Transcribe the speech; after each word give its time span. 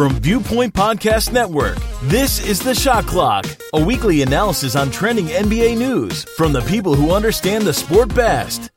From 0.00 0.14
Viewpoint 0.14 0.72
Podcast 0.72 1.30
Network, 1.30 1.76
this 2.04 2.42
is 2.42 2.58
The 2.58 2.74
Shot 2.74 3.04
Clock, 3.04 3.44
a 3.74 3.84
weekly 3.84 4.22
analysis 4.22 4.74
on 4.74 4.90
trending 4.90 5.26
NBA 5.26 5.76
news 5.76 6.24
from 6.38 6.54
the 6.54 6.62
people 6.62 6.94
who 6.94 7.12
understand 7.12 7.66
the 7.66 7.74
sport 7.74 8.14
best. 8.14 8.70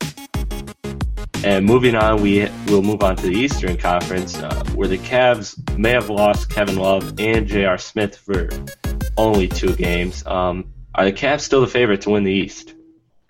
And 1.42 1.64
moving 1.64 1.94
on, 1.94 2.20
we 2.20 2.46
will 2.66 2.82
move 2.82 3.02
on 3.02 3.16
to 3.16 3.22
the 3.22 3.32
Eastern 3.32 3.78
Conference, 3.78 4.36
uh, 4.36 4.64
where 4.74 4.86
the 4.86 4.98
Cavs 4.98 5.56
may 5.78 5.92
have 5.92 6.10
lost 6.10 6.50
Kevin 6.50 6.76
Love 6.76 7.18
and 7.18 7.46
J.R. 7.46 7.78
Smith 7.78 8.18
for 8.18 8.50
only 9.16 9.48
two 9.48 9.74
games. 9.76 10.26
Um, 10.26 10.74
are 10.94 11.06
the 11.06 11.12
Cavs 11.14 11.40
still 11.40 11.62
the 11.62 11.66
favorite 11.66 12.02
to 12.02 12.10
win 12.10 12.24
the 12.24 12.32
East? 12.32 12.73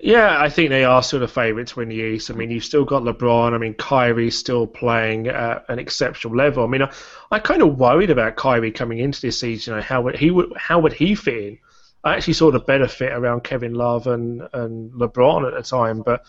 Yeah, 0.05 0.39
I 0.39 0.51
think 0.51 0.69
they 0.69 0.85
are 0.85 1.03
still 1.03 1.21
the 1.21 1.27
favourites 1.27 1.73
to 1.73 1.79
win 1.79 1.89
the 1.89 1.95
East. 1.95 2.31
I 2.31 2.35
mean, 2.35 2.51
you've 2.51 2.63
still 2.63 2.85
got 2.85 3.05
LeBron. 3.05 3.55
I 3.55 3.57
mean, 3.57 3.73
Kyrie's 3.73 4.37
still 4.37 4.67
playing 4.67 5.29
at 5.29 5.65
an 5.71 5.79
exceptional 5.79 6.37
level. 6.37 6.63
I 6.63 6.67
mean, 6.67 6.83
I, 6.83 6.93
I 7.31 7.39
kind 7.39 7.63
of 7.63 7.79
worried 7.79 8.11
about 8.11 8.37
Kyrie 8.37 8.71
coming 8.71 8.99
into 8.99 9.23
this 9.23 9.41
season. 9.41 9.73
You 9.73 9.77
know, 9.77 9.83
how 9.83 10.03
would 10.03 10.19
he 10.19 10.31
would 10.31 10.53
how 10.59 10.79
would 10.79 10.93
he 10.93 11.15
fit 11.15 11.43
in? 11.43 11.59
I 12.05 12.17
actually 12.17 12.35
saw 12.35 12.51
the 12.51 12.59
better 12.59 12.87
fit 12.87 13.13
around 13.13 13.45
Kevin 13.45 13.73
Love 13.73 14.07
and, 14.07 14.47
and 14.53 14.93
LeBron 14.93 15.49
at 15.49 15.55
the 15.55 15.63
time, 15.63 16.03
but 16.03 16.23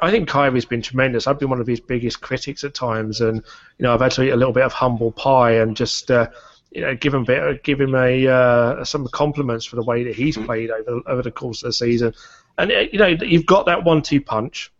I 0.00 0.10
think 0.10 0.28
Kyrie's 0.28 0.66
been 0.66 0.82
tremendous. 0.82 1.26
I've 1.26 1.38
been 1.38 1.48
one 1.48 1.62
of 1.62 1.66
his 1.66 1.80
biggest 1.80 2.20
critics 2.20 2.62
at 2.62 2.74
times, 2.74 3.22
and 3.22 3.36
you 3.78 3.84
know, 3.84 3.94
I've 3.94 4.02
had 4.02 4.12
to 4.12 4.22
eat 4.22 4.32
a 4.32 4.36
little 4.36 4.52
bit 4.52 4.64
of 4.64 4.74
humble 4.74 5.12
pie 5.12 5.52
and 5.52 5.74
just. 5.74 6.10
Uh, 6.10 6.28
you 6.70 6.80
know, 6.80 6.96
give 6.96 7.14
him 7.14 7.22
a 7.22 7.24
bit, 7.24 7.62
give 7.62 7.80
him 7.80 7.94
a 7.94 8.26
uh, 8.26 8.84
some 8.84 9.06
compliments 9.12 9.64
for 9.64 9.76
the 9.76 9.84
way 9.84 10.02
that 10.02 10.16
he's 10.16 10.36
played 10.36 10.72
over 10.72 11.00
over 11.06 11.22
the 11.22 11.30
course 11.30 11.62
of 11.62 11.68
the 11.68 11.72
season. 11.72 12.12
And 12.58 12.70
uh, 12.70 12.84
you 12.92 12.98
know, 12.98 13.06
you've 13.06 13.46
got 13.46 13.66
that 13.66 13.84
one-two 13.84 14.20
punch. 14.20 14.72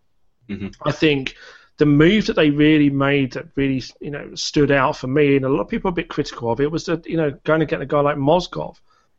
Mm-hmm. 0.49 0.69
I 0.87 0.93
think 0.93 1.37
the 1.77 1.87
move 1.87 2.27
that 2.27 2.37
they 2.37 2.51
really 2.51 2.91
made 2.91 3.33
that 3.33 3.49
really 3.57 3.83
you 4.01 4.11
know 4.11 4.35
stood 4.35 4.71
out 4.71 4.97
for 4.97 5.07
me, 5.07 5.37
and 5.37 5.45
a 5.45 5.49
lot 5.49 5.63
of 5.63 5.69
people 5.69 5.89
are 5.89 5.93
a 5.93 5.95
bit 5.95 6.09
critical 6.09 6.51
of 6.51 6.61
it, 6.61 6.71
was 6.71 6.85
that 6.87 7.07
you 7.07 7.17
know 7.17 7.31
going 7.45 7.61
to 7.61 7.67
get 7.67 7.81
a 7.81 7.87
guy 7.87 8.01
like 8.01 8.17
Mozgov. 8.17 8.77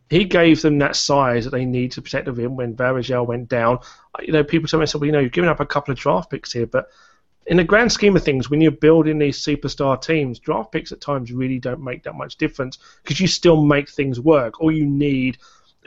He 0.10 0.24
gave 0.24 0.62
them 0.62 0.78
that 0.80 0.96
size 0.96 1.46
that 1.46 1.50
they 1.50 1.66
need 1.66 1.92
to 1.94 2.02
protect 2.02 2.26
the 2.26 2.32
rim 2.32 2.56
when 2.56 2.76
Varejao 2.76 3.26
went 3.26 3.50
down. 3.50 3.80
You 4.22 4.34
know, 4.34 4.44
people 4.44 4.68
tell 4.68 4.80
me, 4.80 4.86
well, 4.94 5.04
you 5.04 5.12
know, 5.12 5.20
you've 5.20 5.32
given 5.32 5.50
up 5.50 5.60
a 5.60 5.66
couple 5.66 5.92
of 5.92 5.98
draft 5.98 6.30
picks 6.30 6.54
here, 6.54 6.68
but 6.68 6.90
in 7.48 7.58
the 7.58 7.64
grand 7.64 7.92
scheme 7.92 8.16
of 8.16 8.24
things, 8.24 8.50
when 8.50 8.62
you're 8.62 8.72
building 8.72 9.20
these 9.20 9.44
superstar 9.44 10.02
teams, 10.02 10.40
draft 10.40 10.72
picks 10.72 10.92
at 10.92 11.02
times 11.02 11.32
really 11.32 11.60
don't 11.60 11.84
make 11.84 12.04
that 12.04 12.16
much 12.16 12.38
difference 12.38 12.78
because 13.04 13.20
you 13.20 13.28
still 13.28 13.64
make 13.64 13.90
things 13.90 14.20
work. 14.20 14.62
All 14.62 14.72
you 14.72 14.86
need 14.86 15.38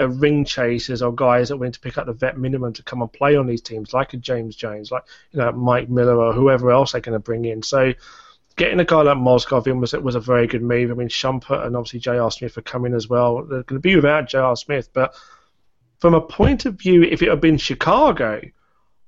are 0.01 0.09
ring 0.09 0.45
chasers 0.45 1.03
or 1.03 1.15
guys 1.15 1.49
that 1.49 1.57
went 1.57 1.75
to 1.75 1.81
pick 1.81 1.99
up 1.99 2.07
the 2.07 2.13
vet 2.13 2.39
minimum 2.39 2.73
to 2.75 2.83
come 2.83 3.03
and 3.03 3.13
play 3.13 3.37
on 3.37 3.47
these 3.47 3.61
teams, 3.61 3.93
like 3.93 4.15
a 4.15 4.17
James 4.17 4.57
Jones, 4.57 4.91
like 4.91 5.05
you 5.33 5.39
know 5.39 5.53
Mike 5.53 5.89
Miller 5.89 6.17
or 6.17 6.33
whoever 6.33 6.71
else 6.71 6.93
they're 6.93 7.01
going 7.01 7.15
to 7.15 7.19
bring 7.19 7.45
in. 7.45 7.63
So 7.63 7.93
getting 8.57 8.81
a 8.81 8.85
guy 8.85 9.03
like 9.03 9.17
Mozgov 9.17 9.67
in 9.67 9.81
was 9.81 9.93
was 9.93 10.15
a 10.15 10.21
very 10.21 10.47
good 10.47 10.63
move. 10.63 10.91
I 10.91 10.95
mean, 10.95 11.09
Shumpert 11.09 11.67
and 11.67 11.77
obviously 11.77 12.01
J.R. 12.01 12.31
Smith 12.31 12.57
are 12.59 12.63
coming 12.63 12.95
as 12.95 13.09
well. 13.09 13.45
They're 13.45 13.63
going 13.63 13.81
to 13.81 13.89
be 13.89 13.97
without 13.97 14.29
J.R. 14.29 14.57
Smith, 14.57 14.91
but 14.93 15.15
from 15.99 16.15
a 16.15 16.21
point 16.21 16.65
of 16.65 16.75
view, 16.75 17.03
if 17.03 17.23
it 17.23 17.29
had 17.29 17.41
been 17.41 17.59
Chicago 17.59 18.41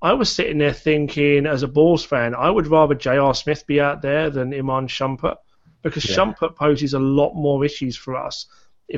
I 0.02 0.14
was 0.14 0.32
sitting 0.32 0.58
there 0.58 0.72
thinking, 0.72 1.46
as 1.46 1.62
a 1.62 1.68
Bulls 1.68 2.04
fan, 2.04 2.34
I 2.34 2.50
would 2.50 2.66
rather 2.66 2.94
J.R. 2.94 3.34
Smith 3.34 3.66
be 3.66 3.80
out 3.80 4.00
there 4.00 4.30
than 4.30 4.54
Iman 4.54 4.88
Shumpert 4.88 5.36
because 5.82 6.08
yeah. 6.08 6.16
Shumpert 6.16 6.56
poses 6.56 6.94
a 6.94 6.98
lot 6.98 7.34
more 7.34 7.64
issues 7.64 7.96
for 7.96 8.16
us. 8.16 8.46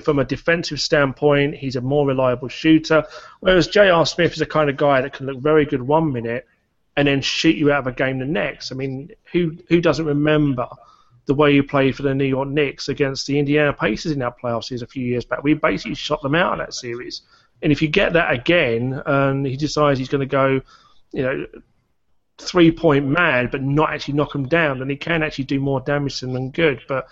From 0.01 0.19
a 0.19 0.25
defensive 0.25 0.81
standpoint, 0.81 1.55
he's 1.55 1.77
a 1.77 1.81
more 1.81 2.07
reliable 2.07 2.49
shooter, 2.49 3.05
whereas 3.41 3.69
J.R. 3.69 4.07
Smith 4.07 4.33
is 4.33 4.39
the 4.39 4.47
kind 4.47 4.71
of 4.71 4.77
guy 4.77 5.01
that 5.03 5.13
can 5.13 5.27
look 5.27 5.39
very 5.39 5.65
good 5.65 5.83
one 5.83 6.13
minute 6.13 6.47
and 6.97 7.09
then 7.09 7.21
shoot 7.21 7.57
you 7.57 7.73
out 7.73 7.81
of 7.81 7.87
a 7.87 7.93
game 7.93 8.19
the 8.19 8.25
next. 8.25 8.73
I 8.73 8.75
mean, 8.75 9.11
who 9.33 9.57
who 9.69 9.81
doesn't 9.81 10.07
remember 10.07 10.69
the 11.27 11.35
way 11.35 11.53
he 11.53 11.63
played 11.63 11.97
for 11.97 12.03
the 12.03 12.15
New 12.15 12.25
York 12.25 12.49
Knicks 12.49 12.89
against 12.89 13.27
the 13.27 13.39
Indiana 13.39 13.73
Pacers 13.73 14.13
in 14.13 14.19
that 14.21 14.39
playoff 14.41 14.65
series 14.65 14.83
a 14.83 14.87
few 14.87 15.05
years 15.05 15.25
back? 15.25 15.43
We 15.43 15.55
basically 15.55 15.95
shot 15.95 16.23
them 16.23 16.35
out 16.35 16.55
in 16.55 16.59
that 16.59 16.75
series. 16.75 17.23
And 17.63 17.71
if 17.71 17.81
you 17.81 17.89
get 17.89 18.15
that 18.15 18.33
again, 18.33 19.01
and 19.07 19.47
he 19.47 19.57
decides 19.57 19.99
he's 19.99 20.09
going 20.09 20.21
to 20.21 20.27
go 20.27 20.63
you 21.13 21.23
know, 21.23 21.47
three 22.39 22.73
point 22.73 23.07
mad, 23.07 23.51
but 23.51 23.63
not 23.63 23.93
actually 23.93 24.15
knock 24.15 24.33
them 24.33 24.49
down, 24.49 24.79
then 24.79 24.91
he 24.91 24.97
can 24.97 25.23
actually 25.23 25.45
do 25.45 25.61
more 25.61 25.81
damage 25.81 26.21
than 26.21 26.51
good. 26.51 26.81
But 26.89 27.07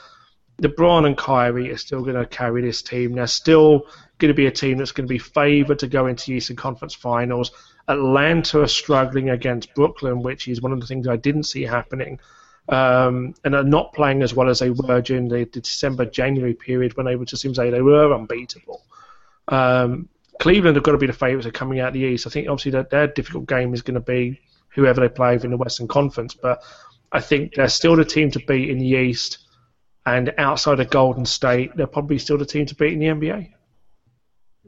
LeBron 0.60 1.06
and 1.06 1.16
Kyrie 1.16 1.71
are 1.71 1.76
still 1.76 2.03
going 2.03 2.16
to 2.16 2.26
carry 2.26 2.62
this 2.62 2.82
team. 2.82 3.15
They're 3.15 3.26
still 3.26 3.87
going 4.19 4.28
to 4.28 4.34
be 4.34 4.47
a 4.47 4.50
team 4.50 4.78
that's 4.78 4.93
going 4.93 5.06
to 5.06 5.12
be 5.12 5.19
favoured 5.19 5.78
to 5.78 5.88
go 5.88 6.06
into 6.06 6.32
Eastern 6.32 6.56
Conference 6.56 6.94
Finals. 6.94 7.53
Atlanta 7.88 8.60
are 8.60 8.69
struggling 8.69 9.31
against 9.31 9.75
Brooklyn, 9.75 10.22
which 10.22 10.48
is 10.48 10.60
one 10.60 10.72
of 10.72 10.81
the 10.81 10.87
things 10.87 11.09
I 11.09 11.16
didn't 11.16 11.44
see 11.44 11.62
happening. 11.62 12.21
Um, 12.69 13.34
and 13.43 13.56
are 13.56 13.65
not 13.65 13.93
playing 13.94 14.22
as 14.22 14.34
well 14.34 14.48
as 14.48 14.60
they 14.60 14.71
were 14.71 15.00
during 15.00 15.28
the, 15.28 15.44
December 15.47 16.04
January 16.04 16.54
period 16.54 16.97
when 16.97 17.06
they 17.06 17.16
were 17.16 17.25
just 17.25 17.42
seems 17.42 17.59
like 17.59 17.72
they 17.72 17.82
were 17.82 18.15
unbeatable. 18.15 18.84
Um, 19.48 20.09
Cleveland 20.38 20.77
have 20.77 20.84
got 20.84 20.92
to 20.92 20.98
be 20.98 21.06
the 21.06 21.12
favourites 21.12 21.47
of 21.47 21.53
coming 21.53 21.81
out 21.81 21.88
of 21.88 21.94
the 21.94 22.00
East. 22.00 22.27
I 22.27 22.31
think 22.31 22.48
obviously 22.48 22.72
that 22.72 22.91
their 22.91 23.09
difficult 23.09 23.47
game 23.47 23.75
is 23.75 23.82
going 23.82 23.94
to 23.94 24.00
be 24.00 24.41
whoever 24.69 25.00
they 25.00 25.09
play 25.09 25.34
in 25.34 25.50
the 25.50 25.56
Western 25.56 25.88
Conference, 25.88 26.34
but 26.34 26.62
I 27.12 27.21
think 27.21 27.54
they're 27.54 27.69
still 27.69 27.97
the 27.97 28.04
team 28.04 28.31
to 28.32 28.38
beat 28.38 28.71
in 28.71 28.78
the 28.78 28.87
East, 28.87 29.38
and 30.06 30.33
outside 30.38 30.81
of 30.81 30.91
Golden 30.91 31.27
State, 31.27 31.77
they're 31.77 31.87
probably 31.87 32.19
still 32.19 32.38
the 32.38 32.47
team 32.47 32.66
to 32.66 32.75
beat 32.75 32.93
in 32.93 32.99
the 32.99 33.06
NBA. 33.06 33.53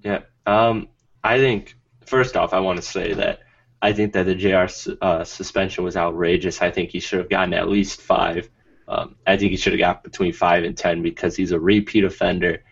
Yeah, 0.03 0.20
um, 0.47 0.88
I 1.22 1.38
think 1.38 1.76
first 2.04 2.37
off, 2.37 2.53
I 2.53 2.60
want 2.60 2.76
to 2.76 2.82
say 2.82 3.15
that 3.15 3.41
I 3.81 3.92
think 3.92 4.12
that 4.12 4.26
the 4.26 4.34
JR 4.34 4.66
uh, 5.00 5.25
suspension 5.25 5.84
was 5.84 5.97
outrageous. 5.97 6.62
I 6.62 6.71
think 6.71 6.91
he 6.91 7.00
should 7.00 7.19
have 7.19 7.28
gotten 7.28 7.54
at 7.54 7.69
least 7.69 8.00
five. 8.00 8.48
Um, 8.87 9.16
I 9.26 9.37
think 9.37 9.50
he 9.50 9.56
should 9.56 9.72
have 9.72 9.81
got 9.81 10.04
between 10.04 10.32
five 10.32 10.65
and 10.65 10.76
ten 10.76 11.03
because 11.03 11.34
he's 11.34 11.53
a 11.53 11.59
repeat 11.59 12.04
offender, 12.04 12.62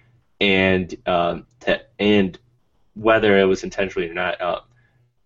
and 0.40 0.94
um, 1.06 1.46
and 1.98 2.38
whether 2.94 3.38
it 3.38 3.44
was 3.44 3.64
intentionally 3.64 4.08
or 4.08 4.14
not, 4.14 4.40
uh, 4.40 4.60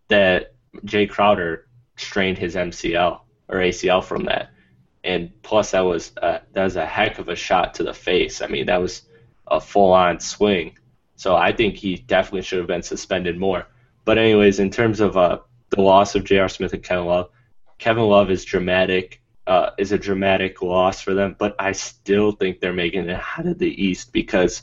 that 0.09 0.55
Jae 0.87 1.09
Crowder 1.09 1.67
strained 1.97 2.39
his 2.39 2.55
MCL 2.55 3.21
or 3.49 3.57
ACL 3.59 4.03
from 4.03 4.25
that, 4.25 4.51
and 5.05 5.31
plus 5.43 5.73
that 5.73 5.83
was 5.83 6.13
uh, 6.21 6.39
that 6.53 6.65
was 6.65 6.77
a 6.77 6.87
heck 6.87 7.19
of 7.19 7.29
a 7.29 7.37
shot 7.37 7.75
to 7.75 7.85
the 7.85 7.93
face. 7.93 8.41
I 8.41 8.47
mean, 8.47 8.67
that 8.67 8.81
was 8.81 9.03
a 9.47 9.61
full-on 9.61 10.19
swing. 10.19 10.79
So 11.17 11.37
I 11.37 11.53
think 11.53 11.77
he 11.77 11.97
definitely 11.97 12.43
should 12.43 12.59
have 12.59 12.67
been 12.67 12.83
suspended 12.83 13.39
more. 13.39 13.67
But 14.05 14.19
anyways, 14.19 14.59
in 14.59 14.71
terms 14.71 15.01
of 15.01 15.17
uh, 15.17 15.39
the 15.71 15.83
loss 15.83 16.15
of 16.15 16.25
J.R. 16.25 16.49
Smith 16.49 16.73
and 16.73 16.83
Kevin 16.83 17.07
Love, 17.07 17.31
Kevin 17.79 18.05
Love 18.05 18.31
is 18.31 18.45
dramatic. 18.45 19.21
Uh, 19.47 19.73
is 19.77 19.93
a 19.93 19.99
dramatic 19.99 20.63
loss 20.63 21.03
for 21.03 21.13
them, 21.13 21.37
but 21.39 21.55
I 21.59 21.73
still 21.73 22.33
think 22.33 22.61
they're 22.61 22.73
making 22.73 23.11
it 23.11 23.21
out 23.37 23.45
of 23.47 23.59
the 23.59 23.85
East 23.85 24.11
because 24.11 24.63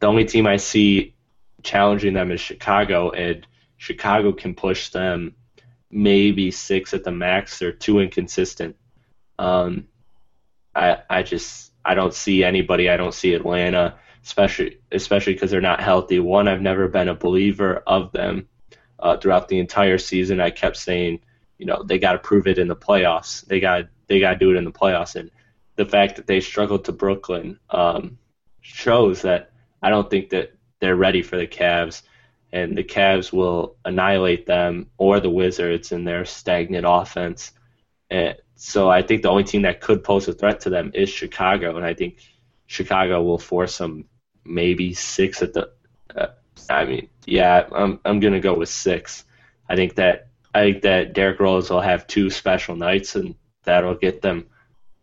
the 0.00 0.06
only 0.06 0.26
team 0.26 0.46
I 0.46 0.58
see 0.58 1.14
challenging 1.62 2.12
them 2.12 2.30
is 2.30 2.38
Chicago, 2.38 3.08
and 3.12 3.46
Chicago 3.78 4.32
can 4.32 4.54
push 4.54 4.90
them 4.90 5.34
maybe 5.90 6.50
six 6.50 6.92
at 6.92 7.04
the 7.04 7.10
max. 7.10 7.58
They're 7.58 7.72
too 7.72 8.00
inconsistent. 8.00 8.76
Um, 9.42 9.88
I 10.74 10.98
I 11.10 11.22
just 11.24 11.72
I 11.84 11.94
don't 11.94 12.14
see 12.14 12.44
anybody. 12.44 12.88
I 12.88 12.96
don't 12.96 13.14
see 13.14 13.34
Atlanta, 13.34 13.98
especially 14.22 14.78
especially 14.92 15.34
because 15.34 15.50
they're 15.50 15.60
not 15.60 15.80
healthy. 15.80 16.20
One, 16.20 16.46
I've 16.46 16.62
never 16.62 16.86
been 16.86 17.08
a 17.08 17.14
believer 17.14 17.82
of 17.86 18.12
them 18.12 18.48
uh, 19.00 19.16
throughout 19.16 19.48
the 19.48 19.58
entire 19.58 19.98
season. 19.98 20.40
I 20.40 20.50
kept 20.50 20.76
saying, 20.76 21.20
you 21.58 21.66
know, 21.66 21.82
they 21.82 21.98
got 21.98 22.12
to 22.12 22.18
prove 22.18 22.46
it 22.46 22.58
in 22.58 22.68
the 22.68 22.76
playoffs. 22.76 23.44
They 23.44 23.58
got 23.58 23.86
they 24.06 24.20
got 24.20 24.34
to 24.34 24.38
do 24.38 24.52
it 24.52 24.56
in 24.56 24.64
the 24.64 24.70
playoffs, 24.70 25.16
and 25.16 25.30
the 25.74 25.86
fact 25.86 26.16
that 26.16 26.28
they 26.28 26.40
struggled 26.40 26.84
to 26.84 26.92
Brooklyn 26.92 27.58
um, 27.70 28.18
shows 28.60 29.22
that 29.22 29.50
I 29.82 29.90
don't 29.90 30.08
think 30.08 30.30
that 30.30 30.54
they're 30.78 30.94
ready 30.94 31.22
for 31.22 31.36
the 31.36 31.48
Cavs, 31.48 32.02
and 32.52 32.78
the 32.78 32.84
Cavs 32.84 33.32
will 33.32 33.76
annihilate 33.84 34.46
them 34.46 34.86
or 34.98 35.18
the 35.18 35.30
Wizards 35.30 35.90
in 35.90 36.04
their 36.04 36.24
stagnant 36.24 36.86
offense. 36.88 37.50
And 38.08 38.36
so 38.56 38.90
I 38.90 39.02
think 39.02 39.22
the 39.22 39.30
only 39.30 39.44
team 39.44 39.62
that 39.62 39.80
could 39.80 40.04
pose 40.04 40.28
a 40.28 40.32
threat 40.32 40.60
to 40.60 40.70
them 40.70 40.92
is 40.94 41.08
Chicago, 41.08 41.76
and 41.76 41.84
I 41.84 41.94
think 41.94 42.18
Chicago 42.66 43.22
will 43.22 43.38
force 43.38 43.78
them 43.78 44.06
maybe 44.44 44.94
six 44.94 45.42
at 45.42 45.52
the. 45.52 45.70
Uh, 46.14 46.28
I 46.70 46.84
mean, 46.84 47.08
yeah, 47.26 47.66
I'm 47.72 48.00
I'm 48.04 48.20
gonna 48.20 48.40
go 48.40 48.54
with 48.54 48.68
six. 48.68 49.24
I 49.68 49.76
think 49.76 49.96
that 49.96 50.28
I 50.54 50.62
think 50.62 50.82
that 50.82 51.12
Derrick 51.12 51.40
Rose 51.40 51.70
will 51.70 51.80
have 51.80 52.06
two 52.06 52.30
special 52.30 52.76
nights, 52.76 53.16
and 53.16 53.34
that'll 53.64 53.94
get 53.94 54.22
them 54.22 54.46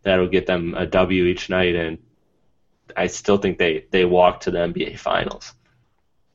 that'll 0.02 0.28
get 0.28 0.46
them 0.46 0.74
a 0.74 0.86
W 0.86 1.24
each 1.24 1.50
night, 1.50 1.74
and 1.74 1.98
I 2.96 3.06
still 3.08 3.38
think 3.38 3.58
they 3.58 3.86
they 3.90 4.04
walk 4.04 4.40
to 4.40 4.50
the 4.50 4.58
NBA 4.58 4.98
Finals. 4.98 5.52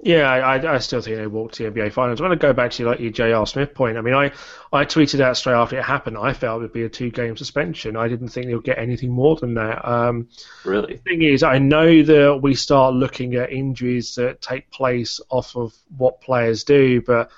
Yeah, 0.02 0.30
I, 0.30 0.76
I 0.76 0.78
still 0.80 1.02
think 1.02 1.16
they 1.16 1.26
walked 1.26 1.56
to 1.56 1.64
the 1.64 1.72
NBA 1.72 1.94
Finals. 1.94 2.20
I 2.20 2.28
want 2.28 2.40
to 2.40 2.48
go 2.48 2.54
back 2.54 2.72
to 2.72 2.86
like 2.86 3.00
your 3.00 3.12
J.R. 3.12 3.48
Smith 3.48 3.74
point. 3.74 3.98
I 3.98 4.02
mean, 4.02 4.14
I, 4.14 4.32
I 4.74 4.84
tweeted 4.84 5.22
out 5.22 5.38
straight 5.38 5.54
after 5.54 5.80
it 5.80 5.84
happened. 5.84 6.18
I 6.18 6.34
felt 6.34 6.60
it 6.60 6.64
would 6.64 6.74
be 6.74 6.84
a 6.84 6.90
two-game 6.90 7.38
suspension. 7.38 7.96
I 7.96 8.08
didn't 8.10 8.28
think 8.28 8.48
they'll 8.48 8.60
get 8.60 8.78
anything 8.78 9.10
more 9.10 9.38
than 9.38 9.54
that. 9.54 9.88
Um, 9.88 10.28
really? 10.66 10.96
The 10.96 11.00
thing 11.00 11.22
is, 11.22 11.44
I 11.44 11.60
know 11.60 12.04
that 12.04 12.40
we 12.42 12.56
start 12.56 12.94
looking 12.94 13.36
at 13.36 13.54
injuries 13.54 14.14
that 14.16 14.42
take 14.42 14.70
place 14.70 15.22
off 15.30 15.56
of 15.56 15.74
what 15.98 16.20
players 16.22 16.66
do, 16.66 17.02
but 17.02 17.32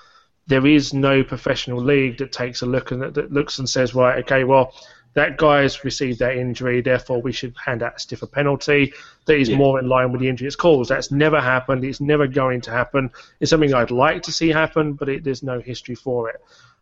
there 0.48 0.66
is 0.66 0.92
no 0.92 1.22
professional 1.22 1.80
league 1.80 2.18
that 2.18 2.32
takes 2.32 2.62
a 2.62 2.66
look 2.66 2.90
and 2.90 3.02
that 3.02 3.32
looks 3.32 3.58
and 3.58 3.68
says, 3.68 3.94
right, 3.94 4.18
okay, 4.24 4.44
well, 4.44 4.74
that 5.18 5.36
guy's 5.36 5.82
received 5.82 6.20
that 6.20 6.36
injury, 6.36 6.80
therefore 6.80 7.20
we 7.20 7.32
should 7.32 7.52
hand 7.56 7.82
out 7.82 7.96
a 7.96 7.98
stiffer 7.98 8.26
penalty 8.26 8.92
that 9.26 9.36
is 9.36 9.48
yeah. 9.48 9.56
more 9.56 9.80
in 9.80 9.88
line 9.88 10.12
with 10.12 10.20
the 10.20 10.28
injury 10.28 10.46
it's 10.46 10.54
caused. 10.54 10.90
That's 10.90 11.10
never 11.10 11.40
happened. 11.40 11.84
It's 11.84 12.00
never 12.00 12.28
going 12.28 12.60
to 12.62 12.70
happen. 12.70 13.10
It's 13.40 13.50
something 13.50 13.74
I'd 13.74 13.90
like 13.90 14.22
to 14.22 14.32
see 14.32 14.48
happen, 14.48 14.92
but 14.92 15.08
it, 15.08 15.24
there's 15.24 15.42
no 15.42 15.60
history 15.60 15.96
for 15.96 16.30
it. 16.30 16.36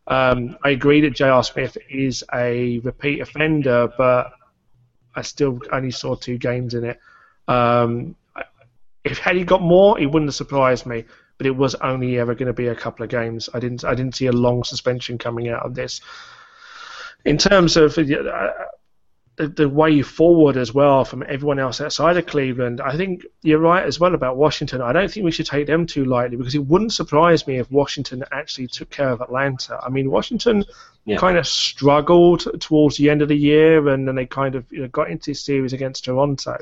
Um, 0.06 0.58
I 0.62 0.70
agree 0.70 1.00
that 1.00 1.14
J.R. 1.14 1.42
Smith 1.42 1.78
is 1.88 2.22
a 2.34 2.78
repeat 2.80 3.20
offender, 3.20 3.88
but 3.96 4.32
I 5.14 5.22
still 5.22 5.58
only 5.72 5.90
saw 5.90 6.14
two 6.14 6.36
games 6.36 6.74
in 6.74 6.84
it. 6.84 7.00
Um, 7.48 8.16
if 9.02 9.18
had 9.18 9.36
he 9.36 9.44
got 9.44 9.62
more, 9.62 9.98
it 9.98 10.06
wouldn't 10.06 10.28
have 10.28 10.34
surprised 10.34 10.84
me. 10.84 11.06
But 11.38 11.46
it 11.46 11.56
was 11.56 11.74
only 11.76 12.18
ever 12.18 12.34
going 12.34 12.46
to 12.46 12.52
be 12.52 12.68
a 12.68 12.74
couple 12.74 13.02
of 13.02 13.10
games. 13.10 13.48
I 13.52 13.60
didn't 13.60 13.84
I 13.84 13.94
didn't 13.94 14.14
see 14.14 14.26
a 14.26 14.32
long 14.32 14.64
suspension 14.64 15.18
coming 15.18 15.48
out 15.48 15.64
of 15.64 15.74
this. 15.74 16.00
In 17.26 17.38
terms 17.38 17.76
of 17.76 17.98
uh, 17.98 18.52
the, 19.36 19.48
the 19.48 19.68
way 19.68 20.00
forward 20.00 20.56
as 20.56 20.72
well 20.72 21.04
from 21.04 21.24
everyone 21.28 21.58
else 21.58 21.80
outside 21.80 22.16
of 22.16 22.26
Cleveland, 22.26 22.80
I 22.80 22.96
think 22.96 23.26
you're 23.42 23.58
right 23.58 23.84
as 23.84 23.98
well 23.98 24.14
about 24.14 24.36
Washington. 24.36 24.80
I 24.80 24.92
don't 24.92 25.10
think 25.10 25.24
we 25.24 25.32
should 25.32 25.46
take 25.46 25.66
them 25.66 25.86
too 25.86 26.04
lightly 26.04 26.36
because 26.36 26.54
it 26.54 26.64
wouldn't 26.64 26.92
surprise 26.92 27.44
me 27.48 27.58
if 27.58 27.68
Washington 27.70 28.24
actually 28.30 28.68
took 28.68 28.90
care 28.90 29.10
of 29.10 29.20
Atlanta. 29.20 29.78
I 29.82 29.88
mean, 29.90 30.08
Washington 30.08 30.64
yeah. 31.04 31.16
kind 31.16 31.36
of 31.36 31.48
struggled 31.48 32.46
towards 32.60 32.96
the 32.96 33.10
end 33.10 33.22
of 33.22 33.28
the 33.28 33.36
year, 33.36 33.88
and 33.88 34.06
then 34.06 34.14
they 34.14 34.26
kind 34.26 34.54
of 34.54 34.70
you 34.70 34.82
know, 34.82 34.88
got 34.88 35.10
into 35.10 35.32
this 35.32 35.42
series 35.42 35.72
against 35.72 36.04
Toronto, 36.04 36.56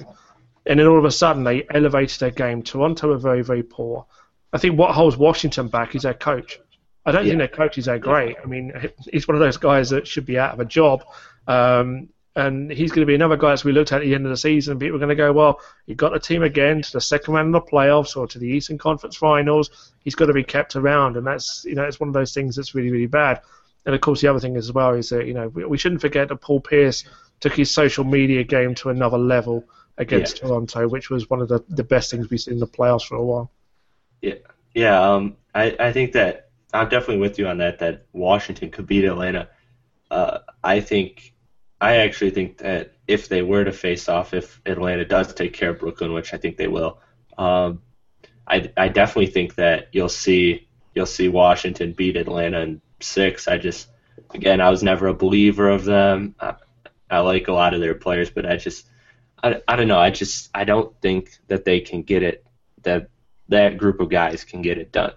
and 0.64 0.80
then 0.80 0.86
all 0.86 0.98
of 0.98 1.04
a 1.04 1.10
sudden 1.10 1.44
they 1.44 1.66
elevated 1.74 2.18
their 2.20 2.30
game. 2.30 2.62
Toronto 2.62 3.08
were 3.08 3.18
very 3.18 3.42
very 3.42 3.62
poor. 3.62 4.06
I 4.54 4.58
think 4.58 4.78
what 4.78 4.94
holds 4.94 5.16
Washington 5.16 5.68
back 5.68 5.94
is 5.94 6.02
their 6.02 6.14
coach. 6.14 6.58
I 7.06 7.12
don't 7.12 7.24
yeah. 7.24 7.32
think 7.32 7.38
their 7.38 7.48
coaches 7.48 7.88
are 7.88 7.96
that 7.96 8.00
great. 8.00 8.36
I 8.42 8.46
mean, 8.46 8.72
he's 9.12 9.28
one 9.28 9.34
of 9.34 9.40
those 9.40 9.56
guys 9.56 9.90
that 9.90 10.06
should 10.06 10.26
be 10.26 10.38
out 10.38 10.54
of 10.54 10.60
a 10.60 10.64
job. 10.64 11.04
Um, 11.46 12.08
and 12.36 12.70
he's 12.70 12.90
going 12.90 13.02
to 13.02 13.06
be 13.06 13.14
another 13.14 13.36
guy 13.36 13.52
as 13.52 13.64
we 13.64 13.72
looked 13.72 13.92
at 13.92 14.00
at 14.00 14.04
the 14.04 14.14
end 14.14 14.26
of 14.26 14.30
the 14.30 14.36
season. 14.36 14.72
And 14.72 14.80
people 14.80 14.96
are 14.96 14.98
going 14.98 15.10
to 15.10 15.14
go, 15.14 15.32
well, 15.32 15.60
he 15.86 15.94
got 15.94 16.12
the 16.12 16.18
team 16.18 16.42
again 16.42 16.82
to 16.82 16.92
the 16.92 17.00
second 17.00 17.34
round 17.34 17.54
of 17.54 17.64
the 17.64 17.70
playoffs 17.70 18.16
or 18.16 18.26
to 18.26 18.38
the 18.38 18.48
Eastern 18.48 18.78
Conference 18.78 19.16
Finals. 19.16 19.92
He's 20.00 20.16
got 20.16 20.26
to 20.26 20.32
be 20.32 20.42
kept 20.42 20.74
around, 20.74 21.16
and 21.16 21.26
that's 21.26 21.64
you 21.64 21.74
know 21.74 21.84
it's 21.84 22.00
one 22.00 22.08
of 22.08 22.14
those 22.14 22.34
things 22.34 22.56
that's 22.56 22.74
really 22.74 22.90
really 22.90 23.06
bad. 23.06 23.40
And 23.86 23.94
of 23.94 24.00
course, 24.00 24.20
the 24.20 24.28
other 24.28 24.40
thing 24.40 24.56
as 24.56 24.72
well 24.72 24.94
is 24.94 25.10
that 25.10 25.26
you 25.26 25.34
know 25.34 25.48
we, 25.48 25.64
we 25.64 25.78
shouldn't 25.78 26.00
forget 26.00 26.28
that 26.28 26.40
Paul 26.40 26.60
Pierce 26.60 27.04
took 27.40 27.54
his 27.54 27.70
social 27.70 28.04
media 28.04 28.42
game 28.42 28.74
to 28.76 28.88
another 28.90 29.18
level 29.18 29.64
against 29.96 30.40
yeah. 30.40 30.48
Toronto, 30.48 30.88
which 30.88 31.10
was 31.10 31.30
one 31.30 31.40
of 31.40 31.48
the, 31.48 31.62
the 31.68 31.84
best 31.84 32.10
things 32.10 32.30
we've 32.30 32.40
seen 32.40 32.54
in 32.54 32.60
the 32.60 32.66
playoffs 32.66 33.06
for 33.06 33.14
a 33.14 33.24
while. 33.24 33.52
Yeah, 34.22 34.34
yeah. 34.74 35.00
Um, 35.00 35.36
I 35.54 35.76
I 35.78 35.92
think 35.92 36.12
that 36.12 36.50
I'm 36.74 36.88
definitely 36.88 37.18
with 37.18 37.38
you 37.38 37.46
on 37.46 37.58
that. 37.58 37.78
That 37.78 38.06
Washington 38.12 38.70
could 38.70 38.86
beat 38.86 39.04
Atlanta. 39.04 39.48
Uh, 40.10 40.38
I 40.62 40.80
think 40.80 41.32
I 41.80 41.96
actually 41.98 42.30
think 42.30 42.58
that 42.58 42.92
if 43.06 43.28
they 43.28 43.42
were 43.42 43.64
to 43.64 43.72
face 43.72 44.08
off, 44.08 44.34
if 44.34 44.60
Atlanta 44.66 45.04
does 45.04 45.32
take 45.34 45.52
care 45.52 45.70
of 45.70 45.78
Brooklyn, 45.78 46.12
which 46.12 46.34
I 46.34 46.36
think 46.36 46.56
they 46.56 46.68
will, 46.68 46.98
um, 47.38 47.82
I, 48.46 48.70
I 48.76 48.88
definitely 48.88 49.32
think 49.32 49.54
that 49.56 49.88
you'll 49.92 50.08
see 50.08 50.68
you'll 50.94 51.06
see 51.06 51.28
Washington 51.28 51.92
beat 51.92 52.16
Atlanta 52.16 52.60
in 52.60 52.80
six. 53.00 53.48
I 53.48 53.58
just 53.58 53.88
again 54.32 54.60
I 54.60 54.70
was 54.70 54.82
never 54.82 55.06
a 55.06 55.14
believer 55.14 55.68
of 55.68 55.84
them. 55.84 56.34
I, 56.40 56.54
I 57.10 57.18
like 57.20 57.48
a 57.48 57.52
lot 57.52 57.74
of 57.74 57.80
their 57.80 57.94
players, 57.94 58.30
but 58.30 58.46
I 58.46 58.56
just 58.56 58.86
I, 59.42 59.60
I 59.68 59.76
don't 59.76 59.88
know. 59.88 59.98
I 59.98 60.10
just 60.10 60.50
I 60.54 60.64
don't 60.64 60.94
think 61.00 61.30
that 61.48 61.64
they 61.64 61.80
can 61.80 62.02
get 62.02 62.22
it 62.22 62.44
that 62.82 63.08
that 63.48 63.76
group 63.76 64.00
of 64.00 64.08
guys 64.08 64.44
can 64.44 64.62
get 64.62 64.78
it 64.78 64.90
done. 64.90 65.12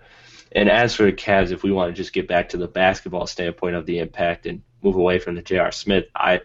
And 0.51 0.69
as 0.69 0.95
for 0.95 1.03
the 1.03 1.13
Cavs, 1.13 1.51
if 1.51 1.63
we 1.63 1.71
want 1.71 1.93
to 1.93 2.01
just 2.01 2.13
get 2.13 2.27
back 2.27 2.49
to 2.49 2.57
the 2.57 2.67
basketball 2.67 3.27
standpoint 3.27 3.75
of 3.75 3.85
the 3.85 3.99
impact 3.99 4.45
and 4.45 4.61
move 4.81 4.95
away 4.95 5.19
from 5.19 5.35
the 5.35 5.41
J.R. 5.41 5.71
Smith, 5.71 6.05
I 6.15 6.41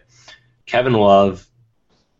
Kevin 0.65 0.93
Love 0.93 1.47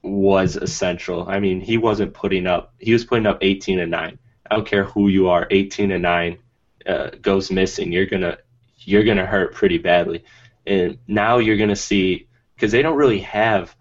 was 0.02 0.56
essential. 0.56 1.28
I 1.28 1.40
mean, 1.40 1.62
he 1.62 1.78
wasn't 1.78 2.14
putting 2.14 2.46
up. 2.46 2.74
He 2.80 2.94
was 2.94 3.06
putting 3.06 3.26
up 3.26 3.40
18 3.42 3.80
and 3.80 3.92
nine. 3.92 4.20
I 4.50 4.56
don't 4.56 4.68
care 4.68 4.84
who 4.84 5.08
you 5.08 5.30
are. 5.30 5.48
18 5.50 5.92
and 5.92 6.02
nine 6.02 6.40
uh, 6.86 7.12
goes 7.22 7.52
missing. 7.52 7.92
You're 7.92 8.06
gonna 8.06 8.38
you're 8.80 9.04
gonna 9.04 9.26
hurt 9.26 9.54
pretty 9.54 9.78
badly. 9.78 10.26
And 10.68 11.00
now 11.08 11.38
you're 11.38 11.58
gonna 11.58 11.76
see 11.76 12.28
because 12.56 12.72
they 12.72 12.82
don't 12.82 12.98
really 12.98 13.22
have 13.22 13.76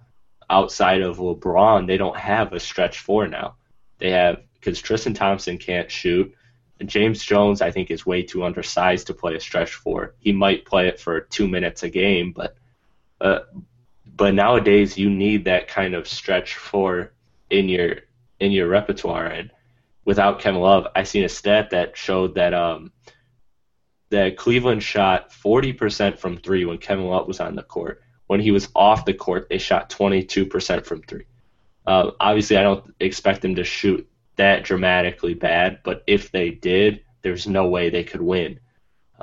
outside 0.49 1.03
of 1.03 1.19
LeBron. 1.19 1.87
They 1.87 1.97
don't 1.97 2.17
have 2.17 2.53
a 2.53 2.61
stretch 2.61 3.01
four 3.01 3.27
now. 3.27 3.57
They 3.99 4.11
have 4.11 4.43
because 4.55 4.81
Tristan 4.81 5.15
Thompson 5.15 5.59
can't 5.59 5.91
shoot. 5.91 6.35
James 6.87 7.23
Jones, 7.23 7.61
I 7.61 7.71
think, 7.71 7.91
is 7.91 8.07
way 8.07 8.23
too 8.23 8.45
undersized 8.45 9.07
to 9.07 9.15
play 9.15 9.35
a 9.35 9.41
stretch 9.41 9.75
four. 9.75 10.15
He 10.19 10.33
might 10.33 10.65
play 10.65 10.89
it 10.89 11.01
for 11.01 11.21
two 11.21 11.49
minutes 11.49 11.83
a 11.83 11.89
game, 11.89 12.33
but 12.33 12.57
uh, 13.21 13.41
but 14.17 14.35
nowadays 14.35 14.99
you 14.99 15.09
need 15.11 15.45
that 15.45 15.69
kind 15.69 15.95
of 15.95 16.09
stretch 16.09 16.57
four 16.57 17.13
in 17.51 17.69
your 17.69 17.97
in 18.41 18.53
your 18.53 18.69
repertoire. 18.69 19.27
And 19.27 19.51
without 20.05 20.41
Kevin 20.41 20.61
Love, 20.61 20.89
I 20.95 21.05
seen 21.05 21.25
a 21.25 21.29
stat 21.29 21.71
that 21.71 21.97
showed 21.97 22.35
that 22.35 22.55
um 22.55 22.93
that 24.11 24.37
Cleveland 24.37 24.83
shot 24.83 25.31
40% 25.31 26.19
from 26.19 26.37
three 26.37 26.67
when 26.67 26.77
Kevin 26.77 27.07
Love 27.07 27.27
was 27.27 27.41
on 27.41 27.55
the 27.57 27.63
court. 27.63 28.03
When 28.27 28.41
he 28.41 28.51
was 28.51 28.69
off 28.75 29.07
the 29.07 29.15
court, 29.15 29.47
they 29.49 29.57
shot 29.57 29.89
22% 29.89 30.85
from 30.85 31.01
three. 31.03 31.25
Uh, 31.87 32.11
obviously, 32.21 32.59
I 32.59 32.63
don't 32.63 32.95
expect 33.01 33.41
them 33.41 33.55
to 33.55 33.65
shoot 33.65 34.07
that 34.37 34.65
dramatically 34.65 35.35
bad, 35.35 35.81
but 35.85 36.03
if 36.07 36.31
they 36.31 36.51
did, 36.51 37.03
there's 37.23 37.47
no 37.47 37.69
way 37.69 37.91
they 37.91 38.05
could 38.05 38.23
win. 38.23 38.61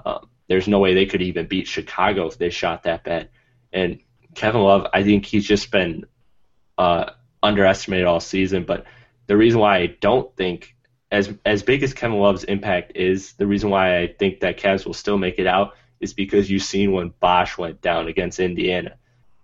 Um, 0.05 0.29
there's 0.47 0.67
no 0.67 0.79
way 0.79 0.93
they 0.93 1.05
could 1.05 1.21
even 1.21 1.47
beat 1.47 1.67
Chicago 1.67 2.27
if 2.27 2.37
they 2.37 2.49
shot 2.49 2.83
that 2.83 3.03
bad. 3.03 3.29
And 3.71 3.99
Kevin 4.35 4.61
Love, 4.61 4.87
I 4.93 5.03
think 5.03 5.25
he's 5.25 5.45
just 5.45 5.71
been 5.71 6.05
uh, 6.77 7.11
underestimated 7.43 8.07
all 8.07 8.19
season. 8.19 8.63
But 8.63 8.85
the 9.27 9.37
reason 9.37 9.59
why 9.59 9.77
I 9.77 9.87
don't 9.87 10.35
think 10.35 10.75
as 11.11 11.33
as 11.45 11.63
big 11.63 11.83
as 11.83 11.93
Kevin 11.93 12.19
Love's 12.19 12.43
impact 12.43 12.93
is, 12.95 13.33
the 13.33 13.47
reason 13.47 13.69
why 13.69 13.99
I 13.99 14.07
think 14.07 14.41
that 14.41 14.59
Cavs 14.59 14.85
will 14.85 14.93
still 14.93 15.17
make 15.17 15.39
it 15.39 15.47
out 15.47 15.73
is 15.99 16.13
because 16.13 16.49
you've 16.49 16.63
seen 16.63 16.91
when 16.91 17.13
Bosh 17.19 17.57
went 17.57 17.81
down 17.81 18.07
against 18.07 18.39
Indiana. 18.39 18.95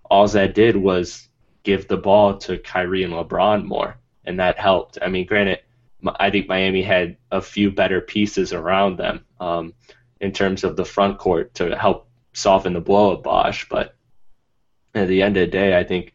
All 0.06 0.28
that 0.28 0.56
did 0.56 0.78
was 0.78 1.28
give 1.64 1.88
the 1.88 1.98
ball 1.98 2.38
to 2.38 2.58
Kyrie 2.58 3.04
and 3.04 3.14
LeBron 3.14 3.66
more, 3.66 3.98
and 4.26 4.40
that 4.40 4.60
helped. 4.60 4.98
I 5.02 5.08
mean, 5.08 5.26
granted, 5.26 5.60
I 6.20 6.30
think 6.30 6.48
Miami 6.48 6.82
had 6.82 7.18
a 7.32 7.42
few 7.42 7.72
better 7.72 8.02
pieces 8.02 8.54
around 8.54 8.98
them 8.98 9.26
um, 9.40 9.74
in 10.20 10.32
terms 10.32 10.64
of 10.64 10.76
the 10.76 10.86
front 10.86 11.18
court 11.18 11.56
to 11.56 11.76
help 11.76 12.08
soften 12.34 12.74
the 12.74 12.82
blow 12.82 13.12
of 13.12 13.24
Bosh, 13.24 13.68
but 13.70 13.96
at 14.94 15.08
the 15.08 15.22
end 15.22 15.38
of 15.38 15.42
the 15.42 15.52
day, 15.52 15.78
I 15.78 15.84
think 15.84 16.14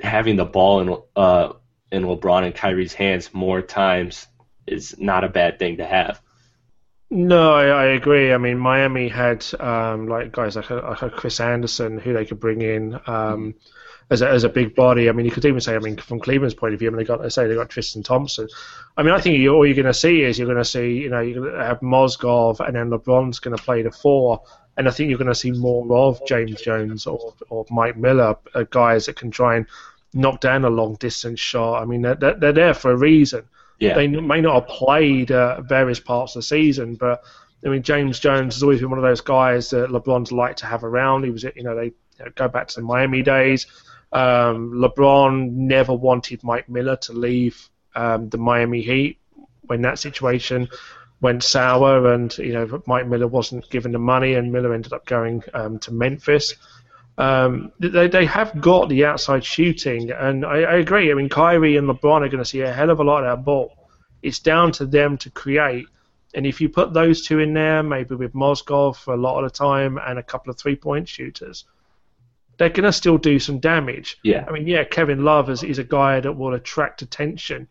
having 0.00 0.36
the 0.36 0.44
ball 0.44 0.80
in 0.80 0.96
uh, 1.16 1.52
in 1.90 2.04
LeBron 2.04 2.44
and 2.44 2.54
Kyrie's 2.54 2.92
hands 2.92 3.32
more 3.32 3.62
times 3.62 4.26
is 4.66 4.98
not 4.98 5.24
a 5.24 5.28
bad 5.28 5.58
thing 5.58 5.78
to 5.78 5.86
have. 5.86 6.20
No, 7.10 7.54
I, 7.54 7.66
I 7.66 7.84
agree. 7.86 8.34
I 8.34 8.38
mean, 8.38 8.58
Miami 8.58 9.08
had 9.08 9.44
um, 9.58 10.08
like 10.08 10.30
guys 10.32 10.56
like 10.56 10.68
like 10.70 11.12
Chris 11.12 11.40
Andersen, 11.40 11.98
who 11.98 12.12
they 12.12 12.26
could 12.26 12.40
bring 12.40 12.60
in 12.60 13.00
um, 13.06 13.54
as, 14.10 14.22
a, 14.22 14.28
as 14.28 14.44
a 14.44 14.48
big 14.48 14.74
body. 14.74 15.08
I 15.08 15.12
mean, 15.12 15.26
you 15.26 15.32
could 15.32 15.44
even 15.44 15.60
say, 15.60 15.74
I 15.74 15.78
mean, 15.78 15.96
from 15.96 16.20
Cleveland's 16.20 16.54
point 16.54 16.74
of 16.74 16.80
view, 16.80 16.88
I 16.88 16.90
mean, 16.90 16.98
they 16.98 17.04
got, 17.04 17.32
say 17.32 17.46
they 17.46 17.54
got 17.54 17.68
Tristan 17.68 18.02
Thompson. 18.02 18.48
I 18.96 19.02
mean, 19.02 19.12
I 19.12 19.20
think 19.20 19.38
you, 19.38 19.54
all 19.54 19.66
you're 19.66 19.74
going 19.74 19.86
to 19.86 19.94
see 19.94 20.22
is 20.22 20.38
you're 20.38 20.46
going 20.46 20.58
to 20.58 20.64
see, 20.64 20.94
you 20.94 21.10
know, 21.10 21.20
you're 21.20 21.42
going 21.42 21.54
to 21.54 21.64
have 21.64 21.80
Mozgov 21.80 22.60
and 22.60 22.74
then 22.74 22.90
LeBron's 22.90 23.38
going 23.38 23.56
to 23.56 23.62
play 23.62 23.82
the 23.82 23.90
four, 23.90 24.42
and 24.76 24.88
I 24.88 24.90
think 24.92 25.08
you're 25.08 25.18
going 25.18 25.28
to 25.28 25.34
see 25.34 25.50
more 25.50 25.86
of 25.92 26.24
James 26.26 26.60
Jones 26.62 27.06
or, 27.06 27.34
or 27.50 27.66
Mike 27.70 27.96
Miller, 27.96 28.36
uh, 28.54 28.64
guys 28.70 29.06
that 29.06 29.16
can 29.16 29.30
try 29.30 29.56
and 29.56 29.66
knock 30.14 30.40
down 30.40 30.64
a 30.64 30.70
long 30.70 30.94
distance 30.94 31.40
shot. 31.40 31.82
I 31.82 31.84
mean, 31.84 32.02
they're, 32.02 32.14
they're 32.14 32.52
there 32.52 32.74
for 32.74 32.92
a 32.92 32.96
reason. 32.96 33.44
Yeah. 33.78 33.94
They 33.94 34.08
may 34.08 34.40
not 34.40 34.54
have 34.54 34.68
played 34.68 35.30
uh, 35.30 35.60
various 35.62 36.00
parts 36.00 36.34
of 36.34 36.40
the 36.40 36.46
season, 36.46 36.94
but 36.94 37.22
I 37.64 37.68
mean, 37.68 37.82
James 37.82 38.18
Jones 38.20 38.54
has 38.54 38.62
always 38.62 38.80
been 38.80 38.90
one 38.90 38.98
of 38.98 39.04
those 39.04 39.20
guys 39.20 39.70
that 39.70 39.90
LeBron's 39.90 40.32
liked 40.32 40.60
to 40.60 40.66
have 40.66 40.84
around. 40.84 41.24
He 41.24 41.30
was, 41.30 41.44
you 41.44 41.62
know, 41.62 41.74
they 41.74 41.86
you 41.86 42.24
know, 42.24 42.30
go 42.34 42.48
back 42.48 42.68
to 42.68 42.80
the 42.80 42.86
Miami 42.86 43.22
days. 43.22 43.66
Um, 44.12 44.72
LeBron 44.72 45.52
never 45.52 45.92
wanted 45.92 46.42
Mike 46.42 46.68
Miller 46.68 46.96
to 46.96 47.12
leave 47.12 47.68
um, 47.94 48.28
the 48.28 48.38
Miami 48.38 48.80
Heat 48.80 49.18
when 49.62 49.82
that 49.82 49.98
situation 49.98 50.68
went 51.20 51.42
sour, 51.42 52.12
and 52.12 52.36
you 52.38 52.52
know 52.52 52.82
Mike 52.86 53.06
Miller 53.06 53.26
wasn't 53.26 53.68
given 53.70 53.92
the 53.92 53.98
money, 53.98 54.34
and 54.34 54.52
Miller 54.52 54.72
ended 54.72 54.92
up 54.92 55.04
going 55.04 55.42
um, 55.54 55.78
to 55.80 55.92
Memphis. 55.92 56.54
Um, 57.18 57.72
they 57.80 58.08
they 58.08 58.24
have 58.26 58.60
got 58.60 58.88
the 58.88 59.04
outside 59.04 59.44
shooting, 59.44 60.10
and 60.10 60.46
I, 60.46 60.62
I, 60.62 60.74
agree. 60.76 61.10
I 61.10 61.14
mean, 61.14 61.28
Kyrie 61.28 61.76
and 61.76 61.88
LeBron 61.88 62.22
are 62.24 62.28
going 62.28 62.38
to 62.38 62.44
see 62.44 62.60
a 62.60 62.72
hell 62.72 62.90
of 62.90 63.00
a 63.00 63.04
lot 63.04 63.24
of 63.24 63.36
that 63.36 63.44
ball. 63.44 63.72
It's 64.22 64.38
down 64.38 64.72
to 64.72 64.86
them 64.86 65.18
to 65.18 65.30
create, 65.30 65.86
and 66.34 66.46
if 66.46 66.60
you 66.60 66.68
put 66.68 66.92
those 66.92 67.26
two 67.26 67.40
in 67.40 67.54
there, 67.54 67.82
maybe 67.82 68.14
with 68.14 68.34
Mozgov 68.34 68.96
for 68.96 69.14
a 69.14 69.16
lot 69.16 69.42
of 69.42 69.50
the 69.50 69.58
time 69.58 69.98
and 69.98 70.18
a 70.18 70.22
couple 70.22 70.50
of 70.50 70.58
three-point 70.58 71.08
shooters, 71.08 71.64
they're 72.58 72.68
going 72.68 72.84
to 72.84 72.92
still 72.92 73.18
do 73.18 73.38
some 73.38 73.58
damage. 73.60 74.18
Yeah. 74.22 74.44
I 74.46 74.52
mean, 74.52 74.66
yeah, 74.66 74.84
Kevin 74.84 75.24
Love 75.24 75.48
is, 75.48 75.62
is 75.62 75.78
a 75.78 75.84
guy 75.84 76.20
that 76.20 76.32
will 76.32 76.54
attract 76.54 77.02
attention 77.02 77.68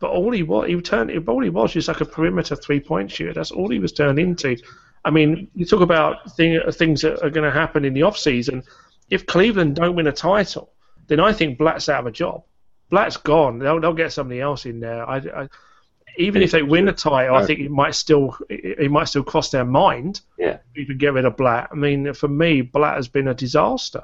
but 0.00 0.10
all 0.10 0.32
he 0.32 0.42
was, 0.42 0.66
he 0.66 0.80
turned, 0.80 1.28
all 1.28 1.42
he 1.42 1.50
was 1.50 1.74
just 1.74 1.86
like 1.86 2.00
a 2.00 2.06
perimeter 2.06 2.56
three-point 2.56 3.10
shooter. 3.10 3.34
That's 3.34 3.50
all 3.50 3.68
he 3.68 3.78
was 3.78 3.92
turned 3.92 4.18
into. 4.18 4.56
I 5.04 5.10
mean, 5.10 5.48
you 5.54 5.66
talk 5.66 5.82
about 5.82 6.34
thing, 6.36 6.58
things 6.72 7.02
that 7.02 7.22
are 7.22 7.30
going 7.30 7.44
to 7.44 7.56
happen 7.56 7.84
in 7.84 7.92
the 7.94 8.02
off 8.02 8.18
season. 8.18 8.64
if 9.10 9.26
Cleveland 9.26 9.76
don't 9.76 9.94
win 9.94 10.06
a 10.06 10.12
title, 10.12 10.72
then 11.06 11.20
I 11.20 11.32
think 11.32 11.58
Blatt's 11.58 11.88
out 11.88 12.00
of 12.00 12.06
a 12.06 12.10
job. 12.10 12.44
Blatt's 12.88 13.18
gone. 13.18 13.58
They'll, 13.58 13.78
they'll 13.78 13.92
get 13.92 14.12
somebody 14.12 14.40
else 14.40 14.64
in 14.64 14.80
there. 14.80 15.08
I, 15.08 15.16
I, 15.18 15.48
even 16.16 16.42
if 16.42 16.50
they 16.50 16.62
win 16.62 16.88
a 16.88 16.92
title, 16.92 17.36
I 17.36 17.44
think 17.46 17.60
it 17.60 17.70
might 17.70 17.94
still 17.94 18.36
it 18.48 18.90
might 18.90 19.04
still 19.04 19.22
cross 19.22 19.50
their 19.50 19.64
mind. 19.64 20.20
Yeah. 20.38 20.58
You 20.74 20.84
could 20.84 20.98
get 20.98 21.12
rid 21.12 21.24
of 21.24 21.36
Blatt. 21.36 21.68
I 21.70 21.76
mean, 21.76 22.12
for 22.14 22.26
me, 22.26 22.62
Blatt 22.62 22.96
has 22.96 23.06
been 23.06 23.28
a 23.28 23.34
disaster. 23.34 24.02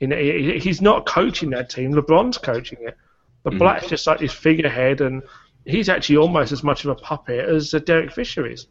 You 0.00 0.06
know, 0.06 0.16
he's 0.16 0.80
not 0.80 1.06
coaching 1.06 1.50
that 1.50 1.70
team. 1.70 1.92
LeBron's 1.92 2.38
coaching 2.38 2.78
it, 2.82 2.96
but 3.42 3.50
mm-hmm. 3.50 3.58
Blatt's 3.58 3.88
just 3.88 4.06
like 4.06 4.20
this 4.20 4.32
figurehead, 4.32 5.00
and 5.00 5.22
he's 5.64 5.88
actually 5.88 6.18
almost 6.18 6.52
as 6.52 6.62
much 6.62 6.84
of 6.84 6.90
a 6.90 6.94
puppet 6.94 7.48
as 7.48 7.70
Derek 7.84 8.12
Fisher 8.12 8.46
is. 8.46 8.66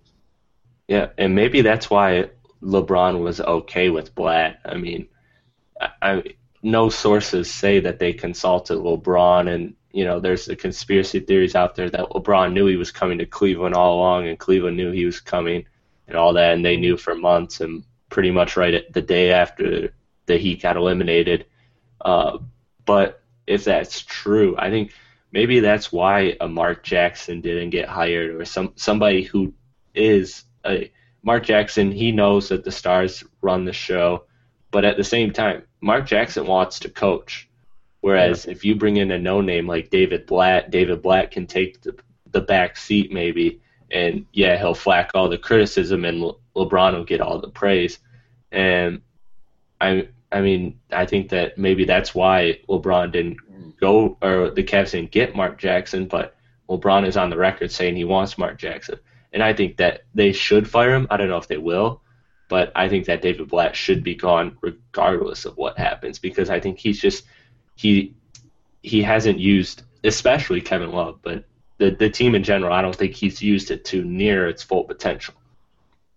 Yeah, 0.87 1.07
and 1.17 1.35
maybe 1.35 1.61
that's 1.61 1.89
why 1.89 2.29
LeBron 2.61 3.21
was 3.21 3.41
okay 3.41 3.89
with 3.89 4.15
Blatt. 4.15 4.59
I 4.65 4.75
mean, 4.75 5.07
I, 5.79 5.89
I 6.01 6.23
no 6.63 6.89
sources 6.89 7.51
say 7.51 7.79
that 7.81 7.99
they 7.99 8.13
consulted 8.13 8.77
LeBron, 8.77 9.53
and 9.53 9.75
you 9.91 10.05
know, 10.05 10.19
there's 10.19 10.45
the 10.45 10.55
conspiracy 10.55 11.19
theories 11.19 11.55
out 11.55 11.75
there 11.75 11.89
that 11.89 12.09
LeBron 12.09 12.53
knew 12.53 12.67
he 12.67 12.77
was 12.77 12.91
coming 12.91 13.17
to 13.17 13.25
Cleveland 13.25 13.75
all 13.75 13.95
along, 13.97 14.27
and 14.27 14.39
Cleveland 14.39 14.77
knew 14.77 14.91
he 14.91 15.05
was 15.05 15.19
coming, 15.19 15.65
and 16.07 16.17
all 16.17 16.33
that, 16.33 16.53
and 16.53 16.63
they 16.63 16.77
knew 16.77 16.97
for 16.97 17.15
months, 17.15 17.61
and 17.61 17.83
pretty 18.09 18.31
much 18.31 18.55
right 18.55 18.73
at 18.73 18.93
the 18.93 19.01
day 19.01 19.31
after 19.31 19.93
the 20.27 20.37
Heat 20.37 20.61
got 20.61 20.77
eliminated. 20.77 21.45
Uh, 21.99 22.37
but 22.85 23.21
if 23.47 23.63
that's 23.63 24.03
true, 24.03 24.55
I 24.57 24.69
think 24.69 24.93
maybe 25.31 25.59
that's 25.59 25.91
why 25.91 26.37
a 26.39 26.47
Mark 26.47 26.83
Jackson 26.83 27.41
didn't 27.41 27.71
get 27.71 27.89
hired, 27.89 28.35
or 28.35 28.45
some 28.45 28.73
somebody 28.75 29.23
who 29.23 29.53
is 29.95 30.43
a 30.65 30.91
Mark 31.23 31.43
Jackson. 31.43 31.91
He 31.91 32.11
knows 32.11 32.49
that 32.49 32.63
the 32.63 32.71
stars 32.71 33.23
run 33.41 33.65
the 33.65 33.73
show, 33.73 34.25
but 34.71 34.85
at 34.85 34.97
the 34.97 35.03
same 35.03 35.31
time, 35.33 35.63
Mark 35.81 36.05
Jackson 36.05 36.45
wants 36.45 36.79
to 36.79 36.89
coach. 36.89 37.49
Whereas 38.01 38.45
yeah. 38.45 38.51
if 38.51 38.63
you 38.63 38.75
bring 38.75 38.97
in 38.97 39.11
a 39.11 39.17
no 39.17 39.41
name 39.41 39.67
like 39.67 39.89
David 39.89 40.27
Blatt, 40.27 40.69
David 40.69 41.01
Blatt 41.01 41.31
can 41.31 41.47
take 41.47 41.81
the, 41.81 41.97
the 42.31 42.41
back 42.41 42.77
seat 42.77 43.11
maybe, 43.11 43.61
and 43.91 44.25
yeah, 44.33 44.57
he'll 44.57 44.75
flack 44.75 45.11
all 45.13 45.29
the 45.29 45.37
criticism, 45.37 46.05
and 46.05 46.21
Le- 46.21 46.35
LeBron 46.55 46.93
will 46.93 47.03
get 47.03 47.21
all 47.21 47.39
the 47.39 47.49
praise. 47.49 47.99
And 48.51 49.01
I, 49.81 50.07
I 50.31 50.41
mean, 50.41 50.79
I 50.91 51.05
think 51.05 51.29
that 51.29 51.57
maybe 51.57 51.85
that's 51.85 52.13
why 52.13 52.59
LeBron 52.67 53.11
didn't 53.11 53.37
go, 53.79 54.17
or 54.21 54.51
the 54.51 54.63
Cavs 54.63 54.91
didn't 54.91 55.11
get 55.11 55.35
Mark 55.35 55.57
Jackson, 55.57 56.07
but 56.07 56.35
LeBron 56.69 57.07
is 57.07 57.17
on 57.17 57.29
the 57.29 57.37
record 57.37 57.71
saying 57.71 57.95
he 57.95 58.03
wants 58.03 58.37
Mark 58.37 58.57
Jackson, 58.57 58.99
and 59.31 59.41
I 59.41 59.53
think 59.53 59.77
that 59.77 60.03
they 60.13 60.33
should 60.33 60.69
fire 60.69 60.93
him. 60.93 61.07
I 61.09 61.17
don't 61.17 61.29
know 61.29 61.37
if 61.37 61.47
they 61.47 61.57
will, 61.57 62.01
but 62.49 62.71
I 62.75 62.89
think 62.89 63.05
that 63.05 63.21
David 63.21 63.47
Blatt 63.47 63.75
should 63.75 64.03
be 64.03 64.15
gone 64.15 64.57
regardless 64.61 65.45
of 65.45 65.57
what 65.57 65.77
happens 65.77 66.19
because 66.19 66.49
I 66.49 66.59
think 66.59 66.79
he's 66.79 66.99
just 66.99 67.25
he 67.75 68.13
he 68.83 69.01
hasn't 69.01 69.39
used 69.39 69.83
especially 70.03 70.61
Kevin 70.61 70.91
Love, 70.91 71.19
but 71.21 71.45
the 71.77 71.91
the 71.91 72.09
team 72.09 72.35
in 72.35 72.43
general, 72.43 72.73
I 72.73 72.81
don't 72.81 72.95
think 72.95 73.13
he's 73.13 73.41
used 73.41 73.71
it 73.71 73.85
to 73.85 74.03
near 74.03 74.47
its 74.47 74.63
full 74.63 74.83
potential. 74.83 75.35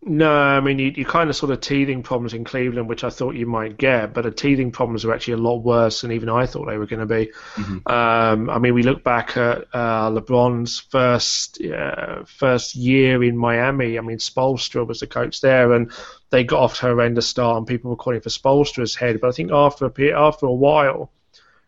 No, 0.02 0.32
I 0.32 0.60
mean 0.60 0.78
you, 0.78 0.92
you 0.96 1.04
kind 1.04 1.28
of 1.28 1.36
saw 1.36 1.46
the 1.46 1.58
teething 1.58 2.02
problems 2.02 2.32
in 2.32 2.42
Cleveland, 2.42 2.88
which 2.88 3.04
I 3.04 3.10
thought 3.10 3.34
you 3.34 3.46
might 3.46 3.76
get, 3.76 4.14
but 4.14 4.22
the 4.22 4.30
teething 4.30 4.72
problems 4.72 5.04
are 5.04 5.12
actually 5.12 5.34
a 5.34 5.38
lot 5.38 5.58
worse 5.58 6.00
than 6.00 6.12
even 6.12 6.30
I 6.30 6.46
thought 6.46 6.66
they 6.66 6.78
were 6.78 6.86
going 6.86 7.06
to 7.06 7.06
be. 7.06 7.30
Mm-hmm. 7.56 7.86
Um, 7.86 8.48
I 8.48 8.58
mean, 8.58 8.72
we 8.72 8.82
look 8.82 9.04
back 9.04 9.36
at 9.36 9.66
uh, 9.74 10.10
LeBron's 10.10 10.80
first 10.80 11.62
uh, 11.62 12.24
first 12.24 12.74
year 12.74 13.22
in 13.22 13.36
Miami. 13.36 13.98
I 13.98 14.00
mean, 14.00 14.16
Spoelstra 14.16 14.86
was 14.86 15.00
the 15.00 15.06
coach 15.06 15.42
there, 15.42 15.74
and 15.74 15.92
they 16.30 16.44
got 16.44 16.60
off 16.60 16.78
to 16.78 16.86
a 16.86 16.90
horrendous 16.90 17.28
start, 17.28 17.58
and 17.58 17.66
people 17.66 17.90
were 17.90 17.96
calling 17.96 18.22
for 18.22 18.30
Spoelstra's 18.30 18.94
head. 18.94 19.20
But 19.20 19.28
I 19.28 19.32
think 19.32 19.52
after 19.52 19.84
a 19.84 20.12
after 20.12 20.46
a 20.46 20.52
while, 20.52 21.12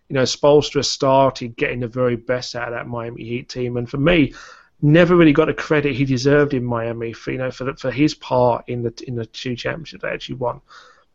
you 0.08 0.14
know, 0.14 0.22
Spoelstra 0.22 0.82
started 0.86 1.54
getting 1.54 1.80
the 1.80 1.88
very 1.88 2.16
best 2.16 2.56
out 2.56 2.68
of 2.68 2.74
that 2.74 2.88
Miami 2.88 3.24
Heat 3.24 3.50
team, 3.50 3.76
and 3.76 3.90
for 3.90 3.98
me, 3.98 4.32
never 4.82 5.14
really 5.14 5.32
got 5.32 5.46
the 5.46 5.54
credit 5.54 5.94
he 5.94 6.04
deserved 6.04 6.52
in 6.52 6.64
Miami 6.64 7.12
for 7.12 7.30
you 7.30 7.38
know 7.38 7.50
for 7.50 7.64
the, 7.64 7.74
for 7.74 7.90
his 7.90 8.14
part 8.14 8.68
in 8.68 8.82
the 8.82 8.92
in 9.06 9.14
the 9.14 9.26
two 9.26 9.56
championships 9.56 10.02
they 10.02 10.08
actually 10.08 10.34
won. 10.34 10.60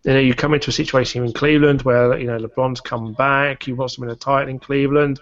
You 0.03 0.13
know, 0.13 0.19
you 0.19 0.33
come 0.33 0.53
into 0.53 0.69
a 0.69 0.73
situation 0.73 1.25
in 1.25 1.33
Cleveland 1.33 1.81
where 1.81 2.17
you 2.17 2.27
know 2.27 2.39
LeBron's 2.39 2.81
come 2.81 3.13
back, 3.13 3.63
he 3.63 3.73
wants 3.73 3.95
to 3.95 4.01
win 4.01 4.09
a 4.09 4.15
title 4.15 4.49
in 4.49 4.59
Cleveland. 4.59 5.19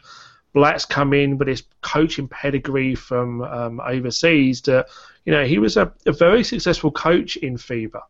Blatt's 0.54 0.86
come 0.86 1.12
in 1.12 1.38
with 1.38 1.48
his 1.48 1.64
coaching 1.82 2.28
pedigree 2.28 2.96
from 2.96 3.42
um, 3.42 3.82
overseas. 3.82 4.62
That 4.62 4.88
you 5.26 5.34
know 5.34 5.44
he 5.44 5.58
was 5.58 5.76
a, 5.76 5.92
a 6.06 6.12
very 6.12 6.44
successful 6.44 6.92
coach 6.92 7.36
in 7.38 7.58
FIBA, 7.58 8.02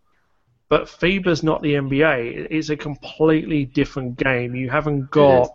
but 0.68 0.88
FIBA's 0.88 1.44
not 1.44 1.62
the 1.62 1.76
NBA. 1.76 2.48
It's 2.52 2.70
a 2.70 2.78
completely 2.78 3.66
different 3.66 4.18
game. 4.18 4.54
You 4.54 4.70
haven't 4.70 5.10
got 5.12 5.50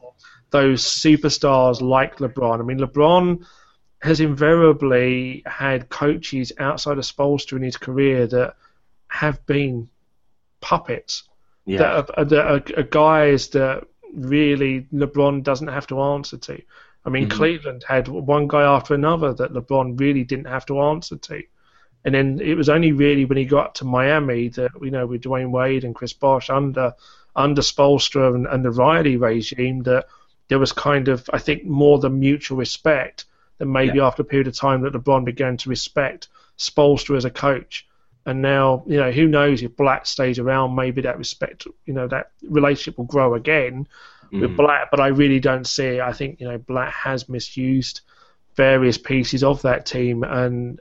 those 0.51 0.83
superstars 0.83 1.81
like 1.81 2.17
LeBron. 2.17 2.61
I 2.61 2.63
mean, 2.63 2.79
LeBron 2.79 3.45
has 4.01 4.21
invariably 4.21 5.43
had 5.47 5.89
coaches 5.89 6.53
outside 6.59 6.99
of 6.99 7.05
Spoelstra 7.05 7.57
in 7.57 7.63
his 7.63 7.77
career 7.77 8.27
that 8.27 8.57
have 9.09 9.45
been 9.47 9.89
puppets. 10.61 11.25
Yeah. 11.67 11.79
That 11.79 12.19
are, 12.19 12.25
that 12.25 12.47
are, 12.47 12.81
are 12.81 12.83
guys 12.85 13.49
that 13.49 13.87
really 14.15 14.87
LeBron 14.93 15.43
doesn't 15.43 15.69
have 15.69 15.87
to 15.89 16.01
answer 16.01 16.39
to. 16.39 16.61
I 17.05 17.11
mean, 17.11 17.29
mm-hmm. 17.29 17.37
Cleveland 17.37 17.85
had 17.87 18.09
one 18.09 18.49
guy 18.49 18.63
after 18.63 18.95
another 18.95 19.33
that 19.35 19.53
LeBron 19.53 19.99
really 20.01 20.25
didn't 20.25 20.47
have 20.47 20.67
to 20.67 20.81
answer 20.81 21.17
to. 21.17 21.43
And 22.05 22.15
then 22.15 22.41
it 22.41 22.55
was 22.55 22.71
only 22.71 22.93
really 22.93 23.27
when 23.27 23.37
he 23.39 23.45
got 23.45 23.75
to 23.77 23.85
Miami 23.85 24.49
that, 24.49 24.71
you 24.81 24.91
know, 24.91 25.07
with 25.07 25.23
Dwyane 25.23 25.51
Wade 25.51 25.85
and 25.85 25.95
Chris 25.95 26.15
Bosh 26.15 26.49
under 26.49 26.95
under 27.37 27.63
Spoelstra 27.63 28.35
and, 28.35 28.47
and 28.47 28.65
the 28.65 28.71
Riley 28.71 29.17
regime 29.17 29.83
that 29.85 30.07
there 30.49 30.59
was 30.59 30.73
kind 30.73 31.09
of, 31.09 31.29
I 31.33 31.39
think, 31.39 31.65
more 31.65 31.99
the 31.99 32.11
mutual 32.11 32.57
respect 32.59 33.27
then 33.61 33.71
maybe 33.71 33.99
yeah. 33.99 34.07
after 34.07 34.23
a 34.23 34.25
period 34.25 34.49
of 34.49 34.57
time 34.57 34.81
that 34.83 34.95
LeBron 34.95 35.25
began 35.25 35.57
to 35.59 35.69
respect 35.69 36.29
Spoelstra 36.59 37.17
as 37.17 37.25
a 37.25 37.31
coach. 37.31 37.87
And 38.27 38.43
now, 38.43 38.83
you 38.87 38.97
know, 38.97 39.13
who 39.13 39.29
knows 39.29 39.63
if 39.63 39.77
Blatt 39.77 40.07
stays 40.07 40.39
around, 40.39 40.75
maybe 40.75 41.03
that 41.03 41.19
respect, 41.19 41.67
you 41.87 41.95
know, 41.95 42.09
that 42.09 42.33
relationship 42.43 42.99
will 42.99 43.05
grow 43.05 43.35
again 43.35 43.87
mm. 44.33 44.41
with 44.41 44.57
Blatt. 44.57 44.89
But 44.91 45.01
I 45.01 45.09
really 45.09 45.41
don't 45.41 45.67
see 45.67 45.87
it. 45.87 46.01
I 46.01 46.13
think, 46.13 46.41
you 46.41 46.49
know, 46.49 46.59
Blatt 46.59 46.93
has 46.93 47.29
misused 47.29 48.01
various 48.57 48.99
pieces 48.99 49.45
of 49.45 49.63
that 49.63 49.87
team, 49.87 50.23
and 50.25 50.81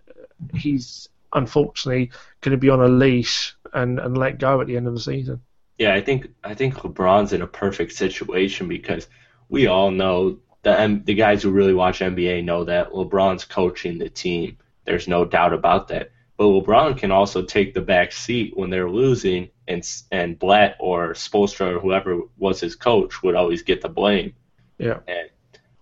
he's 0.53 1.09
unfortunately 1.33 2.11
going 2.41 2.51
to 2.51 2.57
be 2.57 2.69
on 2.69 2.81
a 2.81 2.87
leash 2.87 3.55
and, 3.73 3.99
and 3.99 4.17
let 4.17 4.39
go 4.39 4.61
at 4.61 4.67
the 4.67 4.75
end 4.75 4.87
of 4.87 4.93
the 4.93 4.99
season. 4.99 5.41
Yeah, 5.77 5.93
I 5.93 6.01
think 6.01 6.29
I 6.43 6.55
think 6.55 6.75
LeBron's 6.75 7.31
in 7.31 7.41
a 7.41 7.47
perfect 7.47 7.93
situation 7.93 8.67
because 8.67 9.07
we 9.47 9.67
all 9.67 9.91
know 9.91 10.39
the 10.63 11.01
the 11.03 11.13
guys 11.13 11.43
who 11.43 11.51
really 11.51 11.73
watch 11.73 11.99
NBA 11.99 12.43
know 12.43 12.63
that 12.65 12.91
LeBron's 12.91 13.45
coaching 13.45 13.97
the 13.97 14.09
team. 14.09 14.57
There's 14.85 15.07
no 15.07 15.25
doubt 15.25 15.53
about 15.53 15.87
that. 15.89 16.11
But 16.37 16.45
LeBron 16.45 16.97
can 16.97 17.11
also 17.11 17.43
take 17.43 17.73
the 17.73 17.81
back 17.81 18.11
seat 18.11 18.55
when 18.55 18.69
they're 18.69 18.89
losing, 18.89 19.49
and 19.67 19.87
and 20.11 20.39
Blatt 20.39 20.77
or 20.79 21.13
Spoelstra 21.13 21.75
or 21.75 21.79
whoever 21.79 22.21
was 22.37 22.59
his 22.59 22.75
coach 22.75 23.21
would 23.23 23.35
always 23.35 23.61
get 23.61 23.81
the 23.81 23.89
blame. 23.89 24.33
Yeah. 24.77 24.99
And 25.07 25.29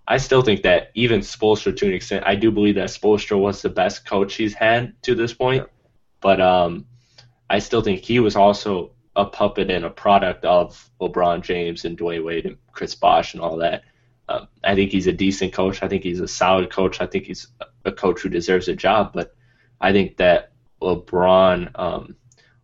I 0.07 0.17
still 0.17 0.41
think 0.41 0.63
that 0.63 0.91
even 0.95 1.19
Spoelstra, 1.19 1.75
to 1.77 1.85
an 1.85 1.93
extent, 1.93 2.23
I 2.25 2.35
do 2.35 2.49
believe 2.49 2.75
that 2.75 2.89
Spoelstra 2.89 3.39
was 3.39 3.61
the 3.61 3.69
best 3.69 4.05
coach 4.05 4.35
he's 4.35 4.53
had 4.53 4.93
to 5.03 5.15
this 5.15 5.33
point. 5.33 5.63
Yeah. 5.63 5.89
But 6.21 6.41
um, 6.41 6.85
I 7.49 7.59
still 7.59 7.81
think 7.81 8.01
he 8.01 8.19
was 8.19 8.35
also 8.35 8.91
a 9.15 9.25
puppet 9.25 9.69
and 9.69 9.85
a 9.85 9.89
product 9.89 10.45
of 10.45 10.89
LeBron 11.01 11.41
James 11.41 11.85
and 11.85 11.97
Dwyane 11.97 12.23
Wade 12.23 12.45
and 12.45 12.57
Chris 12.71 12.95
Bosh 12.95 13.33
and 13.33 13.43
all 13.43 13.57
that. 13.57 13.83
Um, 14.29 14.47
I 14.63 14.75
think 14.75 14.91
he's 14.91 15.07
a 15.07 15.13
decent 15.13 15.53
coach. 15.53 15.81
I 15.81 15.87
think 15.87 16.03
he's 16.03 16.19
a 16.19 16.27
solid 16.27 16.71
coach. 16.71 16.99
I 16.99 17.05
think 17.05 17.25
he's 17.25 17.47
a 17.85 17.91
coach 17.91 18.21
who 18.21 18.29
deserves 18.29 18.67
a 18.67 18.75
job. 18.75 19.11
But 19.13 19.33
I 19.79 19.91
think 19.91 20.17
that 20.17 20.51
LeBron, 20.81 21.71
um, 21.79 22.15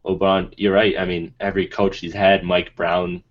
LeBron, 0.05 0.53
you're 0.57 0.73
right. 0.73 0.97
I 0.97 1.05
mean, 1.05 1.33
every 1.39 1.67
coach 1.67 1.99
he's 1.99 2.13
had, 2.13 2.43
Mike 2.43 2.75
Brown, 2.75 3.23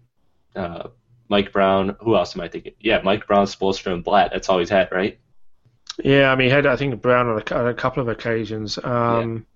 uh, 0.57 0.89
Mike 1.29 1.53
Brown. 1.53 1.97
Who 2.01 2.17
else 2.17 2.35
am 2.35 2.43
I 2.43 2.49
thinking? 2.49 2.75
Yeah, 2.81 3.01
Mike 3.05 3.27
Brown, 3.27 3.47
Spoelstra, 3.47 3.93
and 3.93 4.05
Blatt. 4.05 4.31
That's 4.33 4.49
all 4.49 4.59
he's 4.59 4.71
had, 4.71 4.91
right? 4.91 5.19
Yeah, 6.03 6.33
I 6.33 6.37
mean, 6.37 6.49
he 6.49 6.55
had 6.55 6.67
I 6.67 6.77
think 6.77 7.01
Brown 7.03 7.29
on 7.29 7.43
a, 7.47 7.55
on 7.55 7.69
a 7.69 7.75
couple 7.75 8.03
of 8.03 8.09
occasions. 8.09 8.79
Um, 8.83 9.47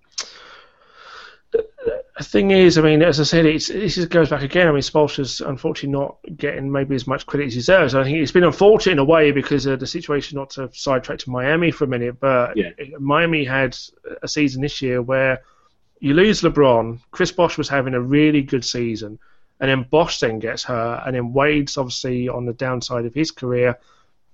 the 2.17 2.23
thing 2.23 2.51
is, 2.51 2.77
I 2.77 2.81
mean, 2.81 3.03
as 3.03 3.19
I 3.19 3.23
said, 3.23 3.45
it's, 3.45 3.67
this 3.67 4.03
goes 4.05 4.29
back 4.29 4.41
again. 4.41 4.67
I 4.67 4.71
mean, 4.71 4.81
Spoelstra's 4.81 5.41
unfortunately 5.41 5.99
not 5.99 6.17
getting 6.35 6.71
maybe 6.71 6.95
as 6.95 7.05
much 7.05 7.25
credit 7.25 7.47
as 7.47 7.53
he 7.53 7.59
deserves. 7.59 7.93
I 7.93 8.03
think 8.03 8.17
it's 8.17 8.31
been 8.31 8.43
unfortunate 8.43 8.93
in 8.93 8.99
a 8.99 9.05
way 9.05 9.31
because 9.31 9.65
of 9.65 9.79
the 9.79 9.87
situation. 9.87 10.37
Not 10.37 10.49
to 10.51 10.69
sidetrack 10.73 11.19
to 11.19 11.29
Miami 11.29 11.69
for 11.69 11.83
a 11.83 11.87
minute, 11.87 12.19
but 12.19 12.57
yeah. 12.57 12.71
Miami 12.99 13.43
had 13.45 13.77
a 14.23 14.27
season 14.27 14.61
this 14.61 14.81
year 14.81 15.01
where 15.01 15.41
you 15.99 16.13
lose 16.13 16.41
LeBron. 16.41 16.99
Chris 17.11 17.31
Bosh 17.31 17.57
was 17.57 17.69
having 17.69 17.93
a 17.93 18.01
really 18.01 18.41
good 18.41 18.65
season, 18.65 19.19
and 19.59 19.69
then 19.69 19.83
Bosh 19.83 20.19
then 20.19 20.39
gets 20.39 20.63
hurt, 20.63 21.03
and 21.05 21.15
then 21.15 21.33
Wade's 21.33 21.77
obviously 21.77 22.29
on 22.29 22.45
the 22.45 22.53
downside 22.53 23.05
of 23.05 23.13
his 23.13 23.29
career. 23.29 23.77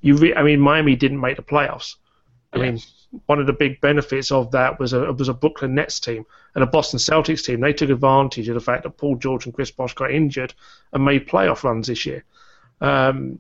You, 0.01 0.17
re- 0.17 0.35
I 0.35 0.43
mean, 0.43 0.59
Miami 0.59 0.95
didn't 0.95 1.19
make 1.19 1.37
the 1.37 1.43
playoffs. 1.43 1.95
I 2.53 2.59
mean, 2.59 2.79
one 3.25 3.39
of 3.39 3.47
the 3.47 3.53
big 3.53 3.81
benefits 3.81 4.31
of 4.31 4.51
that 4.51 4.79
was 4.79 4.93
a 4.93 5.11
was 5.13 5.29
a 5.29 5.33
Brooklyn 5.33 5.75
Nets 5.75 5.99
team 5.99 6.25
and 6.55 6.63
a 6.63 6.67
Boston 6.67 6.99
Celtics 6.99 7.43
team. 7.43 7.59
They 7.59 7.73
took 7.73 7.89
advantage 7.89 8.47
of 8.47 8.55
the 8.55 8.61
fact 8.61 8.83
that 8.83 8.97
Paul 8.97 9.15
George 9.15 9.45
and 9.45 9.53
Chris 9.53 9.71
Bosh 9.71 9.93
got 9.93 10.11
injured 10.11 10.53
and 10.91 11.05
made 11.05 11.27
playoff 11.27 11.63
runs 11.63 11.87
this 11.87 12.05
year. 12.05 12.23
Um, 12.81 13.39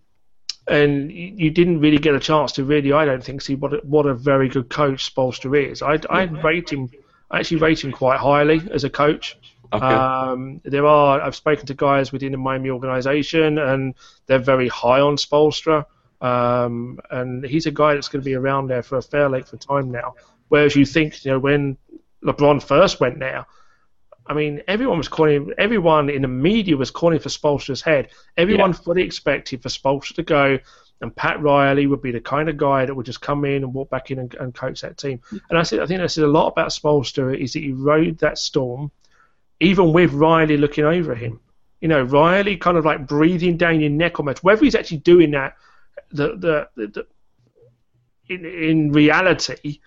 and 0.67 1.11
you 1.11 1.51
didn't 1.51 1.81
really 1.81 1.97
get 1.97 2.15
a 2.15 2.19
chance 2.19 2.53
to 2.53 2.63
really, 2.63 2.93
I 2.93 3.03
don't 3.03 3.23
think, 3.23 3.41
see 3.41 3.55
what 3.55 3.73
a, 3.73 3.77
what 3.83 4.05
a 4.05 4.13
very 4.13 4.47
good 4.47 4.69
coach 4.69 5.13
Spoelstra 5.13 5.71
is. 5.71 5.81
I 5.81 5.99
I 6.09 6.23
rate 6.23 6.71
him, 6.71 6.89
I 7.29 7.39
actually 7.39 7.57
rate 7.57 7.83
him 7.83 7.91
quite 7.91 8.19
highly 8.19 8.61
as 8.71 8.83
a 8.83 8.89
coach. 8.89 9.37
Okay. 9.73 9.85
Um, 9.85 10.61
there 10.63 10.85
are 10.85 11.19
I've 11.19 11.35
spoken 11.35 11.65
to 11.65 11.73
guys 11.73 12.11
within 12.11 12.31
the 12.31 12.37
Miami 12.37 12.69
organization, 12.69 13.57
and 13.57 13.95
they're 14.27 14.39
very 14.39 14.69
high 14.69 15.01
on 15.01 15.17
Spoelstra. 15.17 15.85
Um, 16.23 16.99
and 17.11 17.45
he's 17.45 17.65
a 17.65 17.71
guy 17.71 17.93
that's 17.93 18.07
going 18.07 18.21
to 18.21 18.25
be 18.25 18.33
around 18.33 18.69
there 18.69 18.81
for 18.81 18.97
a 18.97 19.01
fair 19.01 19.29
length 19.29 19.51
of 19.51 19.59
time 19.59 19.91
now. 19.91 20.15
Whereas 20.47 20.75
you 20.75 20.85
think, 20.85 21.23
you 21.25 21.31
know, 21.31 21.39
when 21.39 21.77
LeBron 22.23 22.63
first 22.63 23.01
went 23.01 23.19
there, 23.19 23.45
I 24.25 24.33
mean, 24.33 24.61
everyone 24.69 24.97
was 24.97 25.09
calling, 25.09 25.51
everyone 25.57 26.09
in 26.09 26.21
the 26.21 26.29
media 26.29 26.77
was 26.77 26.91
calling 26.91 27.19
for 27.19 27.27
Spoelstra's 27.27 27.81
head. 27.81 28.09
Everyone 28.37 28.71
yeah. 28.71 28.77
fully 28.77 29.01
expected 29.01 29.61
for 29.61 29.67
Spoelstra 29.67 30.15
to 30.15 30.23
go, 30.23 30.59
and 31.01 31.13
Pat 31.13 31.41
Riley 31.41 31.87
would 31.87 32.01
be 32.01 32.11
the 32.11 32.21
kind 32.21 32.47
of 32.47 32.55
guy 32.55 32.85
that 32.85 32.95
would 32.95 33.05
just 33.05 33.19
come 33.19 33.43
in 33.43 33.63
and 33.63 33.73
walk 33.73 33.89
back 33.89 34.09
in 34.09 34.19
and, 34.19 34.33
and 34.35 34.55
coach 34.55 34.79
that 34.79 34.97
team. 34.97 35.19
And 35.49 35.59
I 35.59 35.63
said, 35.63 35.81
I 35.81 35.85
think 35.85 35.99
I 35.99 36.07
said 36.07 36.23
a 36.23 36.27
lot 36.27 36.47
about 36.47 36.69
Spoelstra 36.69 37.37
is 37.37 37.51
that 37.51 37.59
he 37.59 37.73
rode 37.73 38.19
that 38.19 38.37
storm, 38.37 38.91
even 39.59 39.91
with 39.91 40.13
Riley 40.13 40.55
looking 40.55 40.85
over 40.85 41.13
him. 41.13 41.41
You 41.81 41.89
know, 41.89 42.03
Riley 42.03 42.55
kind 42.55 42.77
of 42.77 42.85
like 42.85 43.05
breathing 43.05 43.57
down 43.57 43.81
your 43.81 43.89
neck 43.89 44.19
almost. 44.19 44.41
Whether 44.41 44.63
he's 44.63 44.75
actually 44.75 44.99
doing 44.99 45.31
that 45.31 45.57
the 46.11 46.35
the, 46.35 46.67
the, 46.75 46.87
the 46.87 47.07
in 48.29 48.45
in 48.45 48.91
reality 48.91 49.79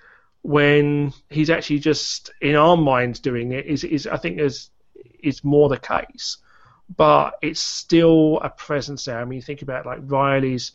when 0.42 1.12
he's 1.28 1.50
actually 1.50 1.80
just 1.80 2.30
in 2.40 2.54
our 2.54 2.76
minds 2.76 3.18
doing 3.18 3.52
it 3.52 3.66
is 3.66 3.84
is 3.84 4.06
I 4.06 4.16
think 4.16 4.38
is 4.38 4.70
is 5.22 5.42
more 5.42 5.68
the 5.68 5.78
case, 5.78 6.38
but 6.96 7.34
it's 7.42 7.60
still 7.60 8.38
a 8.42 8.50
presence 8.50 9.04
there. 9.06 9.18
I 9.18 9.24
mean, 9.24 9.36
you 9.36 9.42
think 9.42 9.62
about 9.62 9.86
like 9.86 10.00
Riley's 10.02 10.72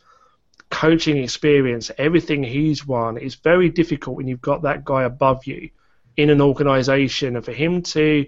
coaching 0.70 1.18
experience, 1.18 1.92
everything 1.98 2.44
he's 2.44 2.86
won 2.86 3.18
is 3.18 3.36
very 3.36 3.70
difficult 3.70 4.18
when 4.18 4.28
you've 4.28 4.42
got 4.42 4.64
that 4.64 4.84
guy 4.84 5.04
above 5.04 5.46
you 5.46 5.70
in 6.18 6.30
an 6.30 6.42
organization, 6.42 7.36
and 7.36 7.46
for 7.46 7.54
him 7.54 7.82
to, 7.82 8.26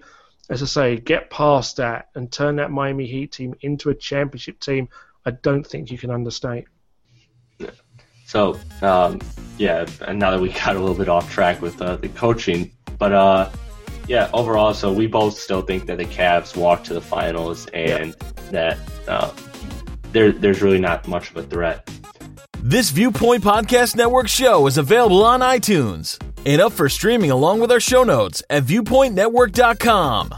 as 0.50 0.63
I 0.63 0.65
say, 0.65 0.98
get 0.98 1.29
past 1.29 1.77
that 1.77 2.10
and 2.15 2.31
turn 2.31 2.57
that 2.57 2.72
Miami 2.72 3.05
Heat 3.05 3.33
team 3.33 3.55
into 3.62 3.89
a 3.89 3.95
championship 3.95 4.60
team, 4.60 4.88
I 5.25 5.31
don't 5.31 5.65
think 5.65 5.91
you 5.91 5.98
can 5.98 6.12
understate. 6.12 6.67
So, 8.25 8.60
um, 8.82 9.20
yeah, 9.58 9.86
and 10.08 10.20
now 10.20 10.32
that 10.32 10.39
we 10.39 10.50
got 10.65 10.75
a 10.75 10.80
little 10.80 10.96
bit 10.96 11.10
off 11.10 11.32
track 11.32 11.62
with 11.62 11.82
uh, 11.82 11.98
the 11.98 12.10
coaching, 12.10 12.72
but 12.98 13.12
uh, 13.12 13.50
yeah, 14.08 14.30
overall, 14.34 14.74
so 14.74 14.92
we 14.92 15.08
both 15.08 15.38
still 15.38 15.62
think 15.62 15.86
that 15.86 15.98
the 15.98 16.06
Cavs 16.06 16.56
walk 16.58 16.84
to 16.86 16.94
the 16.94 17.01
finals 17.01 17.68
and 17.68 18.15
yeah. 18.20 18.51
that 18.51 18.77
uh, 19.08 19.32
there, 20.12 20.32
there's 20.32 20.62
really 20.62 20.80
not 20.80 21.08
much 21.08 21.32
of 21.32 21.38
a 21.38 21.44
threat. 21.44 21.89
This 22.60 22.92
Viewpoint 22.92 23.44
Podcast 23.44 23.96
Network 23.96 24.30
show 24.30 24.68
is 24.68 24.77
available 24.77 25.24
on 25.24 25.42
iTunes 25.42 26.22
and 26.46 26.62
up 26.62 26.74
for 26.74 26.88
streaming 26.89 27.32
along 27.32 27.60
with 27.60 27.72
our 27.72 27.80
show 27.80 28.03
notes 28.03 28.44
at 28.50 28.63
viewpointnetwork.com. 28.63 30.34